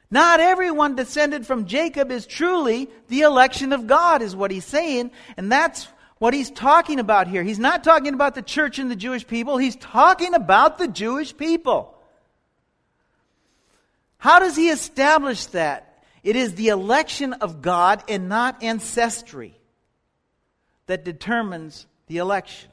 Not 0.09 0.39
everyone 0.39 0.95
descended 0.95 1.45
from 1.45 1.67
Jacob 1.67 2.13
is 2.13 2.27
truly 2.27 2.89
the 3.09 3.23
election 3.23 3.73
of 3.73 3.89
God, 3.89 4.23
is 4.23 4.37
what 4.37 4.53
he's 4.53 4.65
saying. 4.65 5.11
And 5.37 5.51
that's 5.51 5.89
what 6.19 6.33
he's 6.33 6.51
talking 6.51 7.01
about 7.01 7.27
here. 7.27 7.43
He's 7.43 7.59
not 7.59 7.83
talking 7.83 8.15
about 8.15 8.37
the 8.37 8.43
church 8.43 8.79
and 8.79 8.89
the 8.91 8.97
Jewish 8.97 9.27
people, 9.27 9.59
he's 9.59 9.77
talking 9.77 10.35
about 10.35 10.79
the 10.79 10.89
Jewish 10.89 11.37
people. 11.37 11.95
How 14.19 14.39
does 14.39 14.57
he 14.57 14.71
establish 14.71 15.47
that? 15.47 15.86
It 16.27 16.35
is 16.35 16.57
the 16.57 16.71
election 16.71 17.35
of 17.35 17.63
God 17.63 18.03
and 18.09 18.29
not 18.29 18.61
ancestry 18.61 19.57
that 20.87 21.05
determines 21.05 21.87
the 22.09 22.17
election. 22.17 22.69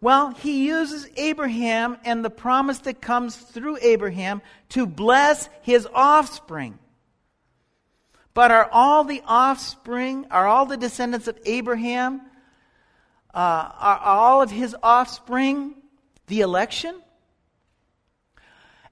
Well, 0.00 0.30
he 0.30 0.66
uses 0.66 1.08
Abraham 1.16 1.98
and 2.04 2.24
the 2.24 2.30
promise 2.30 2.78
that 2.80 3.00
comes 3.00 3.36
through 3.36 3.78
Abraham 3.80 4.42
to 4.70 4.86
bless 4.86 5.48
his 5.60 5.86
offspring. 5.94 6.80
But 8.34 8.50
are 8.50 8.68
all 8.72 9.04
the 9.04 9.22
offspring, 9.24 10.26
are 10.28 10.48
all 10.48 10.66
the 10.66 10.76
descendants 10.76 11.28
of 11.28 11.38
Abraham, 11.44 12.22
uh, 13.32 13.70
are 13.78 14.00
all 14.00 14.42
of 14.42 14.50
his 14.50 14.74
offspring 14.82 15.76
the 16.26 16.40
election? 16.40 17.00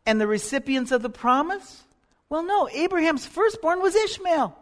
And 0.07 0.21
the 0.21 0.29
recipients 0.29 0.93
of 0.93 1.03
the 1.03 1.11
promise? 1.11 1.83
Well, 2.31 2.45
no, 2.45 2.69
Abraham's 2.69 3.27
firstborn 3.27 3.83
was 3.83 3.97
Ishmael. 3.97 4.57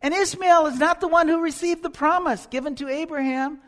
And 0.00 0.14
Ishmael 0.14 0.66
is 0.66 0.78
not 0.78 1.00
the 1.00 1.08
one 1.08 1.28
who 1.28 1.42
received 1.42 1.82
the 1.82 1.90
promise 1.90 2.46
given 2.46 2.76
to 2.76 2.88
Abraham 2.88 3.58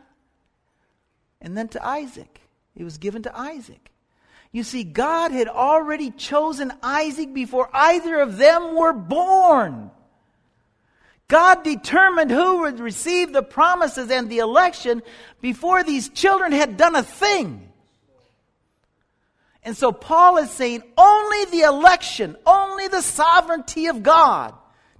and 1.41 1.55
then 1.55 1.67
to 1.69 1.85
Isaac. 1.85 2.41
It 2.75 2.83
was 2.83 2.97
given 2.97 3.23
to 3.23 3.37
Isaac. 3.37 3.91
You 4.51 4.63
see, 4.63 4.83
God 4.83 5.31
had 5.31 5.47
already 5.47 6.11
chosen 6.11 6.71
Isaac 6.81 7.33
before 7.33 7.69
either 7.73 8.19
of 8.19 8.37
them 8.37 8.75
were 8.75 8.93
born. 8.93 9.91
God 11.27 11.63
determined 11.63 12.31
who 12.31 12.61
would 12.61 12.79
receive 12.79 13.33
the 13.33 13.43
promises 13.43 14.09
and 14.11 14.29
the 14.29 14.39
election 14.39 15.01
before 15.41 15.83
these 15.83 16.09
children 16.09 16.51
had 16.51 16.77
done 16.77 16.95
a 16.95 17.03
thing. 17.03 17.72
And 19.65 19.77
so 19.77 19.91
Paul 19.91 20.37
is 20.37 20.51
saying 20.51 20.83
only 20.97 21.45
the 21.45 21.61
election, 21.61 22.35
only 22.45 22.87
the 22.87 23.01
sovereignty 23.01 23.87
of 23.87 24.03
God 24.03 24.53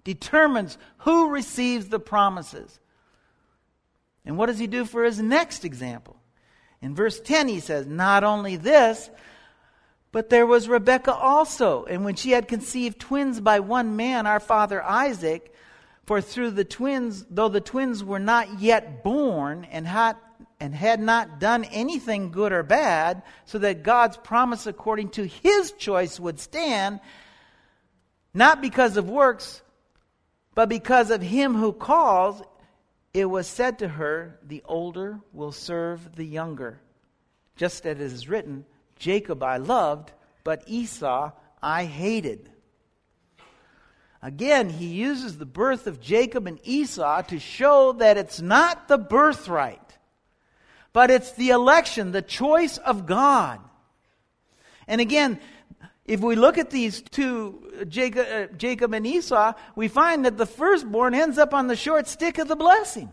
determines 0.03 0.77
who 0.99 1.29
receives 1.29 1.87
the 1.87 1.99
promises. 1.99 2.79
And 4.25 4.37
what 4.37 4.45
does 4.45 4.59
he 4.59 4.67
do 4.67 4.85
for 4.85 5.03
his 5.03 5.19
next 5.19 5.65
example? 5.65 6.15
In 6.81 6.95
verse 6.95 7.19
10, 7.19 7.47
he 7.47 7.59
says, 7.59 7.87
Not 7.87 8.23
only 8.23 8.55
this, 8.55 9.09
but 10.11 10.29
there 10.29 10.45
was 10.45 10.69
Rebekah 10.69 11.13
also. 11.13 11.85
And 11.85 12.05
when 12.05 12.15
she 12.15 12.31
had 12.31 12.47
conceived 12.47 12.99
twins 12.99 13.41
by 13.41 13.59
one 13.59 13.95
man, 13.95 14.27
our 14.27 14.39
father 14.39 14.81
Isaac, 14.81 15.53
for 16.05 16.21
through 16.21 16.51
the 16.51 16.65
twins, 16.65 17.25
though 17.29 17.49
the 17.49 17.61
twins 17.61 18.03
were 18.03 18.19
not 18.19 18.59
yet 18.59 19.03
born 19.03 19.65
and 19.71 19.87
had 19.87 20.17
and 20.63 20.73
had 20.73 21.01
not 21.01 21.41
done 21.41 21.65
anything 21.65 22.31
good 22.31 22.53
or 22.53 22.63
bad, 22.63 23.21
so 23.43 23.57
that 23.57 23.83
God's 23.83 24.15
promise 24.15 24.65
according 24.65 25.09
to 25.09 25.27
his 25.27 25.73
choice 25.73 26.21
would 26.21 26.39
stand, 26.39 27.01
not 28.33 28.61
because 28.61 28.95
of 28.95 29.09
works, 29.09 29.61
but 30.55 30.69
because 30.69 31.11
of 31.11 31.21
him 31.21 31.53
who 31.53 31.73
calls, 31.73 32.41
it 33.13 33.25
was 33.25 33.45
said 33.45 33.79
to 33.79 33.89
her, 33.89 34.39
The 34.41 34.63
older 34.63 35.19
will 35.33 35.51
serve 35.51 36.15
the 36.15 36.23
younger. 36.23 36.79
Just 37.57 37.85
as 37.85 37.97
it 37.97 38.01
is 38.01 38.29
written, 38.29 38.63
Jacob 38.97 39.43
I 39.43 39.57
loved, 39.57 40.13
but 40.45 40.63
Esau 40.65 41.33
I 41.61 41.83
hated. 41.83 42.49
Again, 44.21 44.69
he 44.69 44.85
uses 44.85 45.37
the 45.37 45.45
birth 45.45 45.87
of 45.87 45.99
Jacob 45.99 46.47
and 46.47 46.57
Esau 46.63 47.21
to 47.23 47.37
show 47.37 47.91
that 47.91 48.15
it's 48.15 48.39
not 48.39 48.87
the 48.87 48.97
birthright 48.97 49.82
but 50.93 51.09
it's 51.09 51.31
the 51.33 51.49
election, 51.49 52.11
the 52.11 52.21
choice 52.21 52.77
of 52.77 53.05
God. 53.05 53.59
And 54.87 55.01
again, 55.01 55.39
if 56.05 56.19
we 56.19 56.35
look 56.35 56.57
at 56.57 56.69
these 56.69 57.01
two, 57.01 57.85
Jacob, 57.87 58.27
uh, 58.29 58.53
Jacob, 58.55 58.93
and 58.93 59.07
Esau, 59.07 59.53
we 59.75 59.87
find 59.87 60.25
that 60.25 60.37
the 60.37 60.45
firstborn 60.45 61.15
ends 61.15 61.37
up 61.37 61.53
on 61.53 61.67
the 61.67 61.75
short 61.75 62.07
stick 62.07 62.37
of 62.37 62.47
the 62.47 62.55
blessing. 62.55 63.11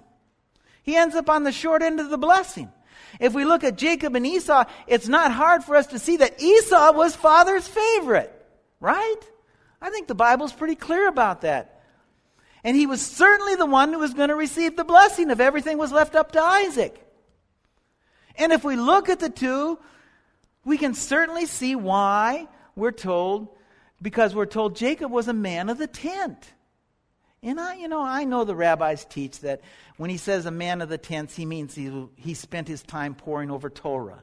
He 0.82 0.96
ends 0.96 1.14
up 1.14 1.30
on 1.30 1.44
the 1.44 1.52
short 1.52 1.82
end 1.82 2.00
of 2.00 2.10
the 2.10 2.18
blessing. 2.18 2.70
If 3.18 3.32
we 3.32 3.44
look 3.44 3.64
at 3.64 3.76
Jacob 3.76 4.14
and 4.14 4.26
Esau, 4.26 4.64
it's 4.86 5.08
not 5.08 5.32
hard 5.32 5.64
for 5.64 5.76
us 5.76 5.88
to 5.88 5.98
see 5.98 6.18
that 6.18 6.40
Esau 6.42 6.92
was 6.92 7.16
father's 7.16 7.66
favorite, 7.66 8.30
right? 8.80 9.16
I 9.80 9.90
think 9.90 10.06
the 10.06 10.14
Bible's 10.14 10.52
pretty 10.52 10.74
clear 10.74 11.08
about 11.08 11.42
that. 11.42 11.82
And 12.62 12.76
he 12.76 12.86
was 12.86 13.00
certainly 13.00 13.54
the 13.54 13.66
one 13.66 13.92
who 13.92 13.98
was 13.98 14.14
going 14.14 14.28
to 14.28 14.34
receive 14.34 14.76
the 14.76 14.84
blessing 14.84 15.30
if 15.30 15.40
everything 15.40 15.78
was 15.78 15.92
left 15.92 16.14
up 16.14 16.32
to 16.32 16.40
Isaac. 16.40 17.09
And 18.36 18.52
if 18.52 18.64
we 18.64 18.76
look 18.76 19.08
at 19.08 19.20
the 19.20 19.30
two, 19.30 19.78
we 20.64 20.78
can 20.78 20.94
certainly 20.94 21.46
see 21.46 21.74
why 21.74 22.48
we're 22.76 22.92
told, 22.92 23.48
because 24.00 24.34
we're 24.34 24.46
told 24.46 24.76
Jacob 24.76 25.10
was 25.10 25.28
a 25.28 25.32
man 25.32 25.68
of 25.68 25.78
the 25.78 25.86
tent. 25.86 26.52
And 27.42 27.58
I, 27.58 27.76
you 27.76 27.88
know, 27.88 28.02
I 28.02 28.24
know 28.24 28.44
the 28.44 28.54
rabbis 28.54 29.06
teach 29.06 29.40
that 29.40 29.62
when 29.96 30.10
he 30.10 30.18
says 30.18 30.44
a 30.44 30.50
man 30.50 30.82
of 30.82 30.88
the 30.88 30.98
tents, 30.98 31.34
he 31.34 31.46
means 31.46 31.74
he, 31.74 32.06
he 32.16 32.34
spent 32.34 32.68
his 32.68 32.82
time 32.82 33.14
poring 33.14 33.50
over 33.50 33.70
Torah. 33.70 34.22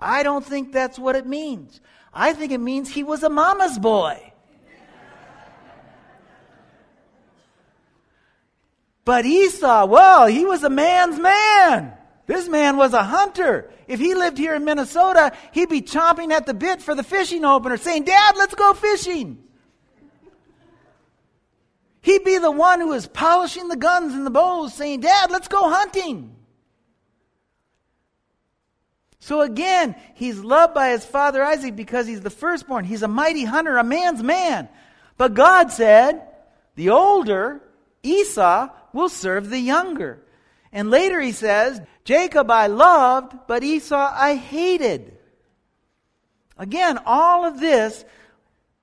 I 0.00 0.22
don't 0.22 0.44
think 0.44 0.72
that's 0.72 0.98
what 0.98 1.16
it 1.16 1.26
means. 1.26 1.80
I 2.12 2.32
think 2.32 2.52
it 2.52 2.60
means 2.60 2.90
he 2.90 3.02
was 3.02 3.22
a 3.22 3.28
mama's 3.28 3.78
boy. 3.78 4.32
but 9.04 9.26
Esau, 9.26 9.86
well, 9.86 10.26
he 10.26 10.44
was 10.46 10.64
a 10.64 10.70
man's 10.70 11.18
man. 11.18 11.95
This 12.26 12.48
man 12.48 12.76
was 12.76 12.92
a 12.92 13.04
hunter. 13.04 13.70
If 13.86 14.00
he 14.00 14.14
lived 14.14 14.36
here 14.36 14.54
in 14.54 14.64
Minnesota, 14.64 15.32
he'd 15.52 15.68
be 15.68 15.82
chomping 15.82 16.32
at 16.32 16.44
the 16.44 16.54
bit 16.54 16.82
for 16.82 16.94
the 16.94 17.04
fishing 17.04 17.44
opener, 17.44 17.76
saying, 17.76 18.04
Dad, 18.04 18.36
let's 18.36 18.54
go 18.54 18.74
fishing. 18.74 19.42
He'd 22.02 22.24
be 22.24 22.38
the 22.38 22.50
one 22.50 22.80
who 22.80 22.92
is 22.92 23.06
polishing 23.06 23.68
the 23.68 23.76
guns 23.76 24.14
and 24.14 24.26
the 24.26 24.30
bows, 24.30 24.74
saying, 24.74 25.00
Dad, 25.00 25.30
let's 25.30 25.48
go 25.48 25.68
hunting. 25.70 26.36
So 29.18 29.40
again, 29.40 29.96
he's 30.14 30.38
loved 30.38 30.72
by 30.72 30.90
his 30.90 31.04
father 31.04 31.42
Isaac 31.42 31.74
because 31.74 32.06
he's 32.06 32.20
the 32.20 32.30
firstborn. 32.30 32.84
He's 32.84 33.02
a 33.02 33.08
mighty 33.08 33.44
hunter, 33.44 33.76
a 33.76 33.82
man's 33.82 34.22
man. 34.22 34.68
But 35.16 35.34
God 35.34 35.72
said, 35.72 36.22
the 36.76 36.90
older, 36.90 37.60
Esau, 38.04 38.68
will 38.92 39.08
serve 39.08 39.50
the 39.50 39.58
younger. 39.58 40.22
And 40.72 40.90
later 40.90 41.20
he 41.20 41.32
says, 41.32 41.80
Jacob 42.06 42.52
I 42.52 42.68
loved, 42.68 43.36
but 43.48 43.64
Esau 43.64 44.12
I 44.14 44.36
hated. 44.36 45.18
Again, 46.56 47.00
all 47.04 47.44
of 47.44 47.58
this 47.58 48.04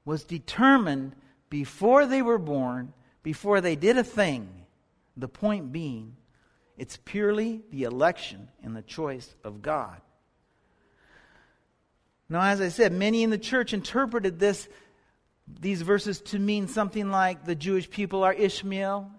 was 0.04 0.26
determined 0.26 1.16
before 1.50 2.06
they 2.06 2.22
were 2.22 2.38
born, 2.38 2.92
before 3.24 3.62
they 3.62 3.78
did 3.78 3.98
a 3.98 4.04
thing. 4.04 4.50
The 5.16 5.30
point 5.30 5.72
being, 5.72 6.18
it's 6.78 7.00
purely 7.06 7.62
the 7.72 7.84
election 7.84 8.50
and 8.62 8.76
the 8.76 8.82
choice 8.82 9.34
of 9.46 9.62
God. 9.62 10.02
Now, 12.28 12.42
as 12.42 12.60
I 12.60 12.68
said, 12.68 12.92
many 12.92 13.24
in 13.24 13.30
the 13.30 13.38
church 13.38 13.74
interpreted 13.74 14.38
this, 14.38 14.68
these 15.48 15.82
verses 15.82 16.20
to 16.22 16.40
mean 16.40 16.68
something 16.68 17.10
like 17.10 17.46
the 17.46 17.56
Jewish 17.56 17.90
people 17.90 18.26
are 18.26 18.34
Ishmael 18.34 19.10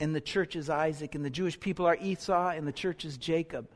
and 0.00 0.14
the 0.14 0.20
church 0.20 0.56
is 0.56 0.70
Isaac, 0.70 1.14
and 1.14 1.24
the 1.24 1.30
Jewish 1.30 1.60
people 1.60 1.86
are 1.86 1.96
Esau, 2.00 2.48
and 2.50 2.66
the 2.66 2.72
church 2.72 3.04
is 3.04 3.16
Jacob. 3.16 3.68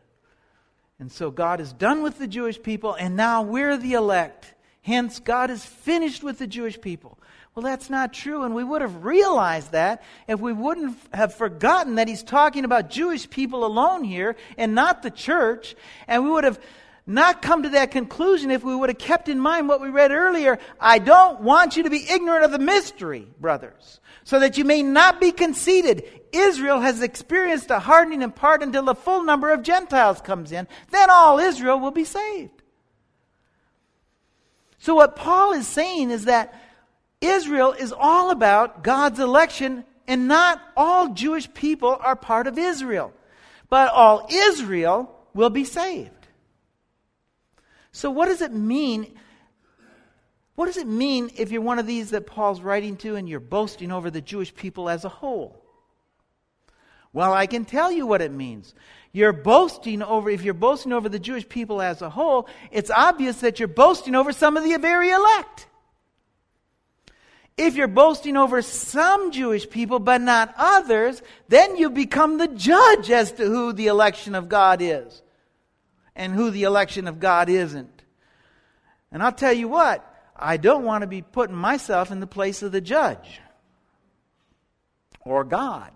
And 0.98 1.12
so 1.12 1.30
God 1.30 1.60
is 1.60 1.72
done 1.72 2.02
with 2.02 2.18
the 2.18 2.26
Jewish 2.26 2.62
people, 2.62 2.94
and 2.94 3.16
now 3.16 3.42
we're 3.42 3.76
the 3.76 3.92
elect. 3.92 4.54
Hence, 4.82 5.20
God 5.20 5.50
is 5.50 5.64
finished 5.64 6.22
with 6.22 6.38
the 6.38 6.46
Jewish 6.46 6.80
people. 6.80 7.18
Well, 7.54 7.62
that's 7.62 7.88
not 7.88 8.12
true, 8.12 8.42
and 8.42 8.54
we 8.54 8.64
would 8.64 8.82
have 8.82 9.04
realized 9.04 9.72
that 9.72 10.02
if 10.26 10.40
we 10.40 10.52
wouldn't 10.52 10.96
have 11.12 11.34
forgotten 11.34 11.96
that 11.96 12.08
he's 12.08 12.22
talking 12.22 12.64
about 12.64 12.90
Jewish 12.90 13.30
people 13.30 13.64
alone 13.64 14.02
here 14.02 14.34
and 14.58 14.74
not 14.74 15.02
the 15.02 15.10
church, 15.10 15.76
and 16.08 16.24
we 16.24 16.30
would 16.30 16.44
have 16.44 16.58
not 17.06 17.42
come 17.42 17.64
to 17.64 17.68
that 17.70 17.90
conclusion 17.90 18.50
if 18.50 18.64
we 18.64 18.74
would 18.74 18.88
have 18.88 18.98
kept 18.98 19.28
in 19.28 19.38
mind 19.38 19.68
what 19.68 19.80
we 19.80 19.90
read 19.90 20.10
earlier. 20.10 20.58
I 20.80 20.98
don't 20.98 21.40
want 21.40 21.76
you 21.76 21.82
to 21.82 21.90
be 21.90 22.08
ignorant 22.08 22.44
of 22.44 22.50
the 22.50 22.58
mystery, 22.58 23.28
brothers, 23.38 24.00
so 24.24 24.40
that 24.40 24.56
you 24.56 24.64
may 24.64 24.82
not 24.82 25.20
be 25.20 25.30
conceited. 25.30 26.04
Israel 26.32 26.80
has 26.80 27.02
experienced 27.02 27.70
a 27.70 27.78
hardening 27.78 28.22
in 28.22 28.32
part 28.32 28.62
until 28.62 28.84
the 28.84 28.94
full 28.94 29.22
number 29.22 29.52
of 29.52 29.62
Gentiles 29.62 30.22
comes 30.22 30.50
in. 30.50 30.66
Then 30.90 31.10
all 31.10 31.38
Israel 31.38 31.78
will 31.78 31.90
be 31.90 32.04
saved. 32.04 32.62
So, 34.78 34.94
what 34.94 35.16
Paul 35.16 35.52
is 35.52 35.66
saying 35.66 36.10
is 36.10 36.24
that 36.24 36.54
Israel 37.20 37.72
is 37.72 37.92
all 37.92 38.30
about 38.30 38.82
God's 38.82 39.18
election, 39.20 39.84
and 40.06 40.28
not 40.28 40.60
all 40.76 41.14
Jewish 41.14 41.52
people 41.52 41.98
are 42.00 42.16
part 42.16 42.46
of 42.46 42.58
Israel. 42.58 43.12
But 43.68 43.92
all 43.92 44.26
Israel 44.30 45.10
will 45.34 45.50
be 45.50 45.64
saved. 45.64 46.23
So, 47.94 48.10
what 48.10 48.26
does 48.26 48.42
it 48.42 48.52
mean? 48.52 49.14
What 50.56 50.66
does 50.66 50.78
it 50.78 50.88
mean 50.88 51.30
if 51.36 51.52
you're 51.52 51.62
one 51.62 51.78
of 51.78 51.86
these 51.86 52.10
that 52.10 52.26
Paul's 52.26 52.60
writing 52.60 52.96
to 52.98 53.14
and 53.14 53.28
you're 53.28 53.38
boasting 53.38 53.92
over 53.92 54.10
the 54.10 54.20
Jewish 54.20 54.52
people 54.52 54.88
as 54.88 55.04
a 55.04 55.08
whole? 55.08 55.62
Well, 57.12 57.32
I 57.32 57.46
can 57.46 57.64
tell 57.64 57.92
you 57.92 58.04
what 58.04 58.20
it 58.20 58.32
means. 58.32 58.74
You're 59.12 59.32
boasting 59.32 60.02
over, 60.02 60.28
if 60.28 60.42
you're 60.42 60.54
boasting 60.54 60.92
over 60.92 61.08
the 61.08 61.20
Jewish 61.20 61.48
people 61.48 61.80
as 61.80 62.02
a 62.02 62.10
whole, 62.10 62.48
it's 62.72 62.90
obvious 62.90 63.36
that 63.42 63.60
you're 63.60 63.68
boasting 63.68 64.16
over 64.16 64.32
some 64.32 64.56
of 64.56 64.64
the 64.64 64.76
very 64.76 65.10
elect. 65.10 65.68
If 67.56 67.76
you're 67.76 67.86
boasting 67.86 68.36
over 68.36 68.60
some 68.60 69.30
Jewish 69.30 69.70
people 69.70 70.00
but 70.00 70.20
not 70.20 70.52
others, 70.58 71.22
then 71.48 71.76
you 71.76 71.90
become 71.90 72.38
the 72.38 72.48
judge 72.48 73.12
as 73.12 73.30
to 73.34 73.44
who 73.44 73.72
the 73.72 73.86
election 73.86 74.34
of 74.34 74.48
God 74.48 74.82
is 74.82 75.22
and 76.16 76.32
who 76.32 76.50
the 76.50 76.64
election 76.64 77.08
of 77.08 77.20
God 77.20 77.48
isn't. 77.48 78.02
And 79.10 79.22
I'll 79.22 79.32
tell 79.32 79.52
you 79.52 79.68
what, 79.68 80.04
I 80.36 80.56
don't 80.56 80.84
want 80.84 81.02
to 81.02 81.06
be 81.06 81.22
putting 81.22 81.56
myself 81.56 82.10
in 82.10 82.20
the 82.20 82.26
place 82.26 82.62
of 82.62 82.72
the 82.72 82.80
judge 82.80 83.40
or 85.20 85.44
God. 85.44 85.92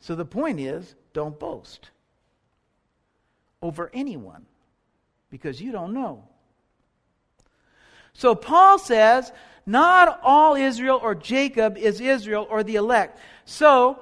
So 0.00 0.14
the 0.14 0.24
point 0.24 0.60
is 0.60 0.94
don't 1.12 1.38
boast 1.38 1.90
over 3.62 3.90
anyone 3.94 4.46
because 5.30 5.60
you 5.60 5.72
don't 5.72 5.94
know. 5.94 6.24
So 8.12 8.34
Paul 8.34 8.78
says, 8.78 9.32
not 9.66 10.20
all 10.22 10.54
Israel 10.54 11.00
or 11.02 11.14
Jacob 11.14 11.76
is 11.76 12.00
Israel 12.00 12.46
or 12.50 12.62
the 12.62 12.76
elect. 12.76 13.18
So, 13.44 13.98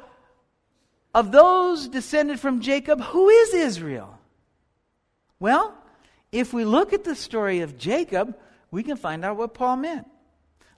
of 1.14 1.30
those 1.30 1.88
descended 1.88 2.40
from 2.40 2.60
Jacob, 2.60 3.00
who 3.00 3.28
is 3.28 3.54
Israel? 3.54 4.18
Well, 5.42 5.74
if 6.30 6.52
we 6.52 6.64
look 6.64 6.92
at 6.92 7.02
the 7.02 7.16
story 7.16 7.62
of 7.62 7.76
Jacob, 7.76 8.38
we 8.70 8.84
can 8.84 8.96
find 8.96 9.24
out 9.24 9.36
what 9.36 9.54
Paul 9.54 9.74
meant. 9.74 10.06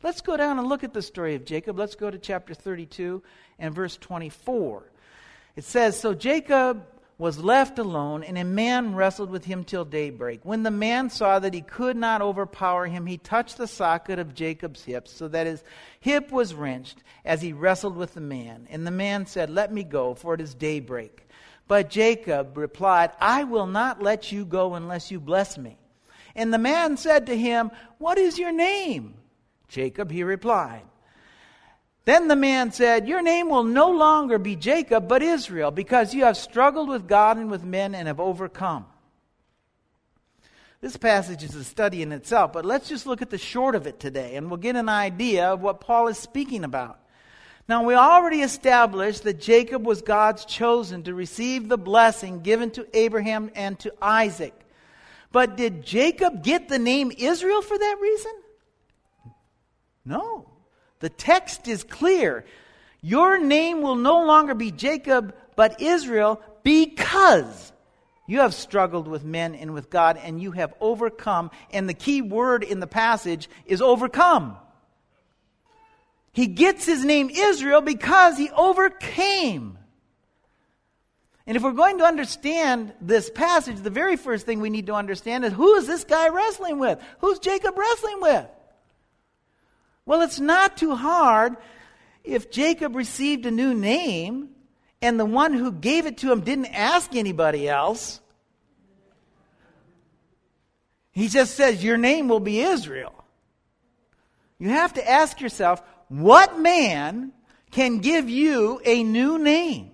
Let's 0.03 0.22
go 0.22 0.38
down 0.38 0.59
and 0.59 0.66
look 0.66 0.83
at 0.83 0.94
the 0.94 1.03
story 1.03 1.35
of 1.35 1.44
Jacob. 1.44 1.79
Let's 1.79 1.96
go 1.96 2.11
to 2.11 2.16
chapter 2.16 2.55
32 2.55 3.22
and 3.59 3.74
verse 3.74 3.98
24. 3.98 4.90
It 5.57 5.64
says 5.64 6.00
So 6.00 6.14
Jacob 6.14 6.87
was 7.18 7.38
left 7.38 7.79
alone, 7.79 8.24
and 8.24 8.38
a 8.38 8.44
man 8.44 8.94
wrestled 8.94 9.29
with 9.29 9.44
him 9.44 9.64
till 9.64 9.85
daybreak. 9.85 10.40
When 10.44 10.62
the 10.62 10.70
man 10.70 11.11
saw 11.11 11.38
that 11.38 11.53
he 11.53 11.61
could 11.61 11.98
not 11.98 12.22
overpower 12.22 12.87
him, 12.87 13.05
he 13.05 13.18
touched 13.18 13.59
the 13.59 13.66
socket 13.66 14.18
of 14.18 14.35
Jacob's 14.35 14.83
hip, 14.83 15.09
so 15.09 15.29
that 15.29 15.46
his 15.46 15.62
hip 16.00 16.33
was 16.33 16.55
wrenched 16.55 17.03
as 17.27 17.42
he 17.42 17.53
wrestled 17.53 17.98
with 17.98 18.14
the 18.14 18.22
man. 18.22 18.66
And 18.70 18.87
the 18.87 18.90
man 18.90 19.27
said, 19.27 19.50
Let 19.50 19.74
me 19.74 19.85
go, 19.85 20.14
for 20.14 20.33
it 20.33 20.40
is 20.40 20.55
daybreak. 20.55 21.20
But 21.66 21.90
Jacob 21.90 22.59
replied, 22.59 23.12
I 23.20 23.44
will 23.44 23.66
not 23.66 24.03
let 24.03 24.31
you 24.31 24.44
go 24.44 24.74
unless 24.74 25.11
you 25.11 25.20
bless 25.20 25.57
me. 25.57 25.79
And 26.35 26.53
the 26.53 26.59
man 26.59 26.96
said 26.96 27.27
to 27.27 27.37
him, 27.37 27.70
What 27.98 28.18
is 28.18 28.38
your 28.38 28.53
name? 28.53 29.14
Jacob, 29.68 30.11
he 30.11 30.22
replied. 30.22 30.83
Then 32.05 32.29
the 32.29 32.37
man 32.37 32.70
said, 32.70 33.09
Your 33.09 33.22
name 33.22 33.48
will 33.48 33.64
no 33.64 33.90
longer 33.90 34.38
be 34.38 34.57
Jacob, 34.57 35.09
but 35.09 35.22
Israel, 35.22 35.70
because 35.70 36.12
you 36.12 36.24
have 36.24 36.37
struggled 36.37 36.88
with 36.88 37.09
God 37.09 37.38
and 37.38 37.50
with 37.50 37.64
men 37.64 37.94
and 37.94 38.09
have 38.09 38.20
overcome. 38.20 38.87
This 40.83 40.98
passage 40.98 41.42
is 41.42 41.55
a 41.55 41.64
study 41.64 42.03
in 42.03 42.12
itself, 42.12 42.53
but 42.53 42.66
let's 42.66 42.90
just 42.90 43.07
look 43.07 43.22
at 43.22 43.31
the 43.31 43.38
short 43.38 43.74
of 43.74 43.87
it 43.87 43.98
today, 43.98 44.37
and 44.37 44.50
we'll 44.50 44.59
get 44.59 44.77
an 44.77 44.90
idea 44.90 45.46
of 45.46 45.62
what 45.62 45.81
Paul 45.81 46.09
is 46.09 46.18
speaking 46.18 46.62
about. 46.62 47.00
Now, 47.66 47.85
we 47.85 47.94
already 47.94 48.42
established 48.42 49.22
that 49.22 49.40
Jacob 49.40 49.87
was 49.87 50.03
God's 50.03 50.44
chosen 50.44 51.03
to 51.05 51.14
receive 51.14 51.68
the 51.68 51.79
blessing 51.79 52.40
given 52.40 52.70
to 52.72 52.87
Abraham 52.92 53.50
and 53.55 53.79
to 53.81 53.94
Isaac. 54.03 54.53
But 55.33 55.57
did 55.57 55.85
Jacob 55.85 56.44
get 56.44 56.68
the 56.68 56.79
name 56.79 57.11
Israel 57.16 57.62
for 57.62 57.79
that 57.79 57.98
reason? 58.00 58.33
No. 60.05 60.50
The 61.00 61.09
text 61.09 61.66
is 61.66 61.85
clear. 61.85 62.44
Your 63.00 63.38
name 63.38 63.81
will 63.81 63.96
no 63.96 64.24
longer 64.24 64.55
be 64.55 64.70
Jacob, 64.70 65.35
but 65.57 65.81
Israel, 65.81 66.42
because 66.62 67.72
you 68.27 68.40
have 68.40 68.55
struggled 68.55 69.09
with 69.09 69.24
men 69.24 69.55
and 69.55 69.72
with 69.72 69.90
God, 69.90 70.18
and 70.22 70.40
you 70.40 70.53
have 70.53 70.74
overcome. 70.81 71.50
And 71.70 71.88
the 71.88 71.94
key 71.94 72.22
word 72.22 72.62
in 72.62 72.81
the 72.81 72.87
passage 72.87 73.48
is 73.66 73.83
overcome. 73.83 74.57
He 76.35 76.49
gets 76.49 76.85
his 76.85 77.05
name 77.05 77.31
Israel 77.31 77.81
because 77.81 78.37
he 78.37 78.51
overcame. 78.51 79.79
And 81.47 81.57
if 81.57 81.62
we're 81.62 81.73
going 81.73 81.99
to 81.99 82.05
understand 82.05 82.92
this 83.01 83.31
passage, 83.31 83.77
the 83.77 83.88
very 83.88 84.16
first 84.16 84.44
thing 84.44 84.61
we 84.61 84.68
need 84.68 84.87
to 84.87 84.94
understand 84.94 85.44
is 85.44 85.53
who 85.53 85.77
is 85.77 85.87
this 85.87 86.03
guy 86.03 86.29
wrestling 86.31 86.81
with? 86.81 86.99
Who's 87.20 87.38
Jacob 87.38 87.79
wrestling 87.79 88.20
with? 88.20 88.47
Well, 90.07 90.23
it's 90.23 90.40
not 90.40 90.77
too 90.77 90.97
hard 90.97 91.57
if 92.25 92.51
Jacob 92.51 92.97
received 92.97 93.47
a 93.47 93.53
new 93.53 93.73
name 93.73 94.49
and 95.01 95.20
the 95.20 95.25
one 95.25 95.53
who 95.53 95.70
gave 95.70 96.05
it 96.05 96.18
to 96.18 96.33
him 96.33 96.40
didn't 96.40 96.66
ask 96.66 97.14
anybody 97.14 97.68
else. 97.68 98.20
He 101.12 101.29
just 101.29 101.55
says, 101.55 101.85
Your 101.85 101.97
name 101.97 102.27
will 102.27 102.40
be 102.40 102.61
Israel. 102.61 103.14
You 104.59 104.70
have 104.70 104.94
to 104.94 105.09
ask 105.09 105.40
yourself, 105.40 105.81
what 106.20 106.61
man 106.61 107.33
can 107.72 107.98
give 107.98 108.31
you 108.31 108.81
a 108.85 109.03
new 109.03 109.37
name? 109.37 109.90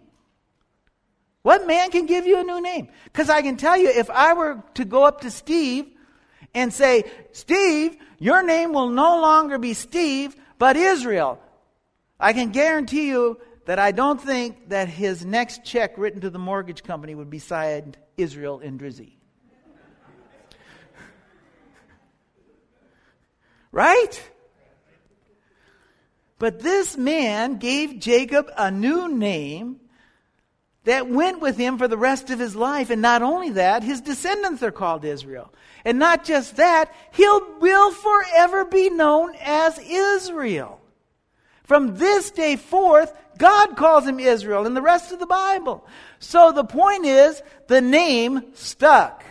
What 1.42 1.66
man 1.66 1.90
can 1.90 2.04
give 2.04 2.26
you 2.26 2.38
a 2.40 2.42
new 2.42 2.60
name? 2.60 2.88
Because 3.04 3.30
I 3.30 3.40
can 3.40 3.56
tell 3.56 3.78
you, 3.78 3.88
if 3.88 4.10
I 4.10 4.34
were 4.34 4.62
to 4.74 4.84
go 4.84 5.04
up 5.04 5.22
to 5.22 5.30
Steve 5.30 5.86
and 6.52 6.74
say, 6.74 7.04
Steve, 7.32 7.96
your 8.18 8.42
name 8.42 8.74
will 8.74 8.90
no 8.90 9.22
longer 9.22 9.58
be 9.58 9.72
Steve, 9.72 10.36
but 10.58 10.76
Israel, 10.76 11.40
I 12.18 12.34
can 12.34 12.50
guarantee 12.50 13.08
you 13.08 13.40
that 13.64 13.78
I 13.78 13.92
don't 13.92 14.20
think 14.20 14.68
that 14.68 14.88
his 14.88 15.24
next 15.24 15.64
check 15.64 15.96
written 15.96 16.20
to 16.20 16.28
the 16.28 16.38
mortgage 16.38 16.82
company 16.82 17.14
would 17.14 17.30
be 17.30 17.38
signed 17.38 17.96
Israel 18.18 18.60
Indrizzi. 18.62 19.12
right? 23.72 24.30
But 26.40 26.60
this 26.60 26.96
man 26.96 27.58
gave 27.58 28.00
Jacob 28.00 28.50
a 28.56 28.70
new 28.70 29.14
name 29.14 29.78
that 30.84 31.06
went 31.06 31.42
with 31.42 31.58
him 31.58 31.76
for 31.76 31.86
the 31.86 31.98
rest 31.98 32.30
of 32.30 32.38
his 32.38 32.56
life. 32.56 32.88
And 32.88 33.02
not 33.02 33.20
only 33.20 33.50
that, 33.50 33.82
his 33.82 34.00
descendants 34.00 34.62
are 34.62 34.70
called 34.70 35.04
Israel. 35.04 35.52
And 35.84 35.98
not 35.98 36.24
just 36.24 36.56
that, 36.56 36.92
he 37.12 37.26
will 37.60 37.92
forever 37.92 38.64
be 38.64 38.88
known 38.88 39.34
as 39.42 39.78
Israel. 39.78 40.80
From 41.64 41.98
this 41.98 42.30
day 42.30 42.56
forth, 42.56 43.12
God 43.36 43.76
calls 43.76 44.06
him 44.06 44.18
Israel 44.18 44.64
in 44.64 44.72
the 44.72 44.80
rest 44.80 45.12
of 45.12 45.18
the 45.18 45.26
Bible. 45.26 45.86
So 46.20 46.52
the 46.52 46.64
point 46.64 47.04
is, 47.04 47.42
the 47.66 47.82
name 47.82 48.44
stuck. 48.54 49.22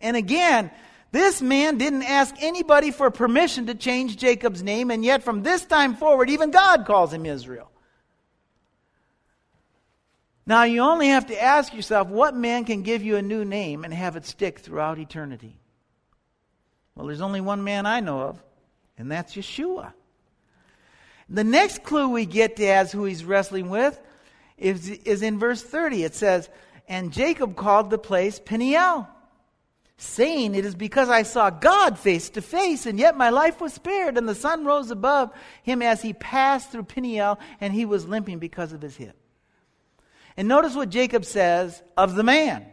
And 0.00 0.16
again, 0.16 0.70
this 1.12 1.40
man 1.40 1.78
didn't 1.78 2.02
ask 2.02 2.34
anybody 2.40 2.90
for 2.90 3.10
permission 3.10 3.66
to 3.66 3.74
change 3.74 4.16
Jacob's 4.16 4.62
name, 4.62 4.90
and 4.90 5.04
yet 5.04 5.22
from 5.22 5.42
this 5.42 5.64
time 5.64 5.94
forward, 5.94 6.28
even 6.30 6.50
God 6.50 6.84
calls 6.84 7.12
him 7.12 7.26
Israel. 7.26 7.70
Now, 10.46 10.62
you 10.62 10.80
only 10.80 11.08
have 11.08 11.26
to 11.26 11.42
ask 11.42 11.74
yourself 11.74 12.08
what 12.08 12.34
man 12.34 12.64
can 12.64 12.82
give 12.82 13.02
you 13.02 13.16
a 13.16 13.22
new 13.22 13.44
name 13.44 13.84
and 13.84 13.92
have 13.92 14.16
it 14.16 14.24
stick 14.24 14.60
throughout 14.60 14.98
eternity? 14.98 15.58
Well, 16.94 17.06
there's 17.06 17.20
only 17.20 17.40
one 17.40 17.64
man 17.64 17.84
I 17.84 18.00
know 18.00 18.20
of, 18.22 18.42
and 18.96 19.10
that's 19.10 19.34
Yeshua. 19.34 19.92
The 21.28 21.44
next 21.44 21.82
clue 21.82 22.08
we 22.08 22.26
get 22.26 22.56
to 22.56 22.66
as 22.66 22.92
who 22.92 23.04
he's 23.04 23.24
wrestling 23.24 23.68
with 23.68 24.00
is, 24.56 24.88
is 24.88 25.22
in 25.22 25.38
verse 25.38 25.62
30. 25.62 26.04
It 26.04 26.14
says, 26.14 26.48
And 26.86 27.12
Jacob 27.12 27.56
called 27.56 27.90
the 27.90 27.98
place 27.98 28.38
Peniel 28.38 29.08
saying, 29.98 30.54
It 30.54 30.64
is 30.64 30.74
because 30.74 31.08
I 31.08 31.22
saw 31.22 31.50
God 31.50 31.98
face 31.98 32.28
to 32.30 32.42
face, 32.42 32.86
and 32.86 32.98
yet 32.98 33.16
my 33.16 33.30
life 33.30 33.60
was 33.60 33.72
spared. 33.72 34.18
And 34.18 34.28
the 34.28 34.34
sun 34.34 34.64
rose 34.64 34.90
above 34.90 35.30
him 35.62 35.82
as 35.82 36.02
he 36.02 36.12
passed 36.12 36.70
through 36.70 36.84
Peniel, 36.84 37.38
and 37.60 37.72
he 37.72 37.84
was 37.84 38.06
limping 38.06 38.38
because 38.38 38.72
of 38.72 38.82
his 38.82 38.96
hip. 38.96 39.16
And 40.36 40.48
notice 40.48 40.74
what 40.74 40.90
Jacob 40.90 41.24
says 41.24 41.82
of 41.96 42.14
the 42.14 42.22
man. 42.22 42.66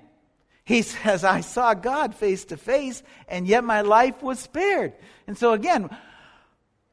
He 0.66 0.82
says, 0.82 1.24
I 1.24 1.42
saw 1.42 1.74
God 1.74 2.16
face 2.16 2.46
to 2.46 2.58
face, 2.58 3.04
and 3.28 3.48
yet 3.48 3.64
my 3.64 3.82
life 3.82 4.22
was 4.22 4.40
spared. 4.40 4.94
And 5.28 5.38
so 5.38 5.54
again, 5.54 5.90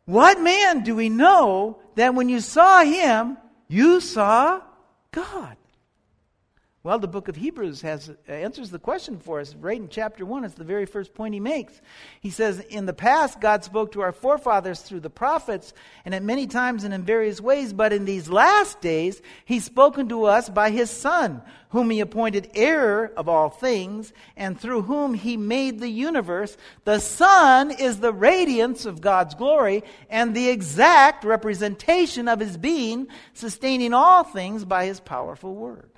what 0.05 0.41
man 0.41 0.83
do 0.83 0.95
we 0.95 1.09
know 1.09 1.79
that 1.97 2.15
when 2.15 2.29
you 2.29 2.41
saw 2.41 2.83
him, 2.83 3.37
you 3.69 4.01
saw 4.01 4.61
God? 5.13 5.57
Well, 6.83 6.99
the 6.99 7.09
book 7.09 7.29
of 7.29 7.37
Hebrews 7.37 7.83
has, 7.83 8.09
uh, 8.09 8.33
answers 8.33 8.71
the 8.71 8.79
question 8.79 9.19
for 9.19 9.39
us 9.39 9.55
right 9.55 9.79
in 9.79 9.91
chapter 9.91 10.25
1. 10.25 10.47
It's 10.47 10.55
the 10.55 10.65
very 10.65 10.87
first 10.87 11.13
point 11.13 11.35
he 11.35 11.41
makes. 11.41 11.79
He 12.23 12.31
says, 12.31 12.61
In 12.61 12.87
the 12.87 12.95
past, 12.95 13.39
God 13.39 13.63
spoke 13.65 13.93
to 13.93 14.01
our 14.01 14.13
forefathers 14.13 14.81
through 14.81 15.01
the 15.01 15.11
prophets, 15.11 15.75
and 16.07 16.15
at 16.15 16.23
many 16.23 16.47
times 16.47 16.85
and 16.85 16.95
in 16.95 17.03
various 17.03 17.39
ways, 17.39 17.75
but 17.75 17.93
in 17.93 18.07
these 18.07 18.31
last 18.31 18.81
days, 18.81 19.21
he's 19.45 19.67
spoken 19.67 20.09
to 20.09 20.25
us 20.25 20.49
by 20.49 20.71
his 20.71 20.89
Son, 20.89 21.43
whom 21.69 21.91
he 21.91 22.01
appointed 22.01 22.51
heir 22.55 23.13
of 23.15 23.29
all 23.29 23.51
things, 23.51 24.15
and 24.35 24.59
through 24.59 24.81
whom 24.81 25.13
he 25.13 25.37
made 25.37 25.81
the 25.81 25.91
universe. 25.91 26.57
The 26.85 26.99
Son 26.99 27.73
is 27.73 28.01
the 28.01 28.15
radiance 28.15 28.87
of 28.87 29.03
God's 29.03 29.35
glory 29.35 29.85
and 30.09 30.35
the 30.35 30.49
exact 30.49 31.25
representation 31.25 32.27
of 32.27 32.41
his 32.41 32.57
being, 32.57 33.09
sustaining 33.35 33.93
all 33.93 34.25
things 34.25 34.65
by 34.65 34.87
his 34.87 34.99
powerful 34.99 35.55
word. 35.55 35.91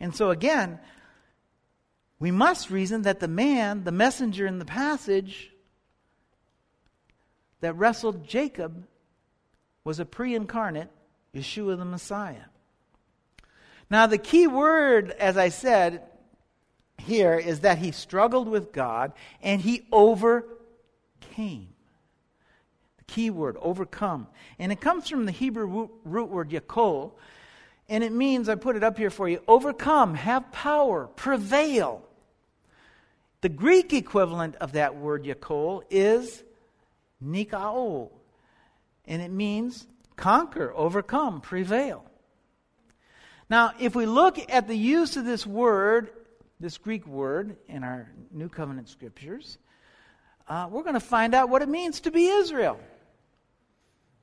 And 0.00 0.14
so 0.14 0.30
again, 0.30 0.78
we 2.18 2.30
must 2.30 2.70
reason 2.70 3.02
that 3.02 3.20
the 3.20 3.28
man, 3.28 3.84
the 3.84 3.92
messenger 3.92 4.46
in 4.46 4.58
the 4.58 4.64
passage 4.64 5.52
that 7.60 7.74
wrestled 7.74 8.26
Jacob, 8.26 8.86
was 9.84 10.00
a 10.00 10.04
pre 10.04 10.34
incarnate 10.34 10.88
Yeshua 11.34 11.78
the 11.78 11.84
Messiah. 11.84 12.46
Now, 13.88 14.06
the 14.06 14.18
key 14.18 14.46
word, 14.46 15.12
as 15.12 15.36
I 15.36 15.50
said 15.50 16.02
here, 16.98 17.34
is 17.34 17.60
that 17.60 17.78
he 17.78 17.92
struggled 17.92 18.48
with 18.48 18.72
God 18.72 19.12
and 19.42 19.60
he 19.60 19.86
overcame. 19.92 20.48
The 21.38 23.04
key 23.06 23.30
word, 23.30 23.56
overcome. 23.60 24.26
And 24.58 24.72
it 24.72 24.80
comes 24.80 25.08
from 25.08 25.26
the 25.26 25.32
Hebrew 25.32 25.88
root 26.04 26.28
word 26.28 26.50
yakol, 26.50 27.12
and 27.88 28.02
it 28.02 28.12
means, 28.12 28.48
I 28.48 28.56
put 28.56 28.76
it 28.76 28.82
up 28.82 28.98
here 28.98 29.10
for 29.10 29.28
you 29.28 29.40
overcome, 29.46 30.14
have 30.14 30.50
power, 30.52 31.06
prevail. 31.06 32.02
The 33.42 33.48
Greek 33.48 33.92
equivalent 33.92 34.56
of 34.56 34.72
that 34.72 34.96
word 34.96 35.24
yakol 35.24 35.82
is 35.88 36.42
nikao. 37.24 38.10
And 39.04 39.22
it 39.22 39.30
means 39.30 39.86
conquer, 40.16 40.72
overcome, 40.74 41.40
prevail. 41.40 42.04
Now, 43.48 43.72
if 43.78 43.94
we 43.94 44.06
look 44.06 44.38
at 44.50 44.66
the 44.66 44.76
use 44.76 45.16
of 45.16 45.24
this 45.24 45.46
word, 45.46 46.10
this 46.58 46.78
Greek 46.78 47.06
word, 47.06 47.56
in 47.68 47.84
our 47.84 48.10
New 48.32 48.48
Covenant 48.48 48.88
scriptures, 48.88 49.58
uh, 50.48 50.66
we're 50.68 50.82
going 50.82 50.94
to 50.94 51.00
find 51.00 51.34
out 51.34 51.48
what 51.48 51.62
it 51.62 51.68
means 51.68 52.00
to 52.00 52.10
be 52.10 52.26
Israel. 52.26 52.80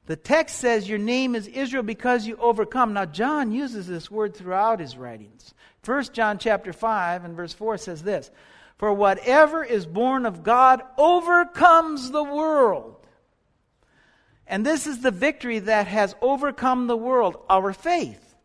The 0.05 0.15
text 0.17 0.57
says 0.57 0.89
your 0.89 0.99
name 0.99 1.33
is 1.33 1.47
Israel 1.47 1.83
because 1.83 2.27
you 2.27 2.35
overcome. 2.37 2.93
Now 2.93 3.05
John 3.05 3.51
uses 3.51 3.87
this 3.87 4.11
word 4.11 4.35
throughout 4.35 4.79
his 4.79 4.97
writings. 4.97 5.53
First 5.81 6.13
John 6.13 6.37
chapter 6.37 6.73
5 6.73 7.23
and 7.23 7.35
verse 7.35 7.53
4 7.53 7.77
says 7.77 8.03
this, 8.03 8.29
"For 8.77 8.93
whatever 8.93 9.63
is 9.63 9.85
born 9.85 10.25
of 10.25 10.43
God 10.43 10.81
overcomes 10.97 12.11
the 12.11 12.23
world." 12.23 12.97
And 14.45 14.65
this 14.65 14.87
is 14.87 14.99
the 14.99 15.11
victory 15.11 15.59
that 15.59 15.87
has 15.87 16.15
overcome 16.21 16.87
the 16.87 16.97
world, 16.97 17.37
our 17.49 17.71
faith. 17.71 18.35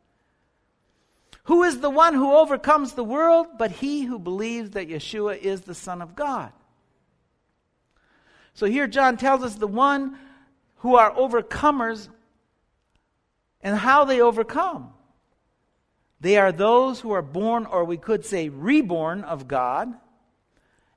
Who 1.44 1.64
is 1.64 1.80
the 1.80 1.90
one 1.90 2.14
who 2.14 2.36
overcomes 2.36 2.92
the 2.92 3.02
world 3.02 3.48
but 3.58 3.72
he 3.72 4.04
who 4.04 4.18
believes 4.18 4.70
that 4.70 4.88
Yeshua 4.88 5.38
is 5.38 5.62
the 5.62 5.74
Son 5.74 6.00
of 6.02 6.14
God? 6.14 6.52
So 8.54 8.66
here 8.66 8.86
John 8.86 9.16
tells 9.16 9.42
us 9.42 9.56
the 9.56 9.66
one 9.66 10.18
who 10.78 10.96
are 10.96 11.12
overcomers 11.12 12.08
and 13.60 13.76
how 13.76 14.04
they 14.04 14.20
overcome. 14.20 14.92
They 16.20 16.36
are 16.36 16.52
those 16.52 17.00
who 17.00 17.12
are 17.12 17.22
born, 17.22 17.66
or 17.66 17.84
we 17.84 17.96
could 17.96 18.24
say 18.24 18.48
reborn, 18.48 19.22
of 19.22 19.46
God, 19.46 19.92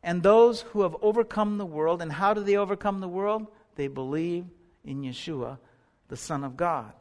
and 0.01 0.23
those 0.23 0.61
who 0.61 0.81
have 0.81 0.95
overcome 1.01 1.57
the 1.57 1.65
world. 1.65 2.01
And 2.01 2.11
how 2.11 2.33
do 2.33 2.43
they 2.43 2.57
overcome 2.57 3.01
the 3.01 3.07
world? 3.07 3.47
They 3.75 3.87
believe 3.87 4.45
in 4.83 5.03
Yeshua, 5.03 5.59
the 6.07 6.17
Son 6.17 6.43
of 6.43 6.57
God. 6.57 6.93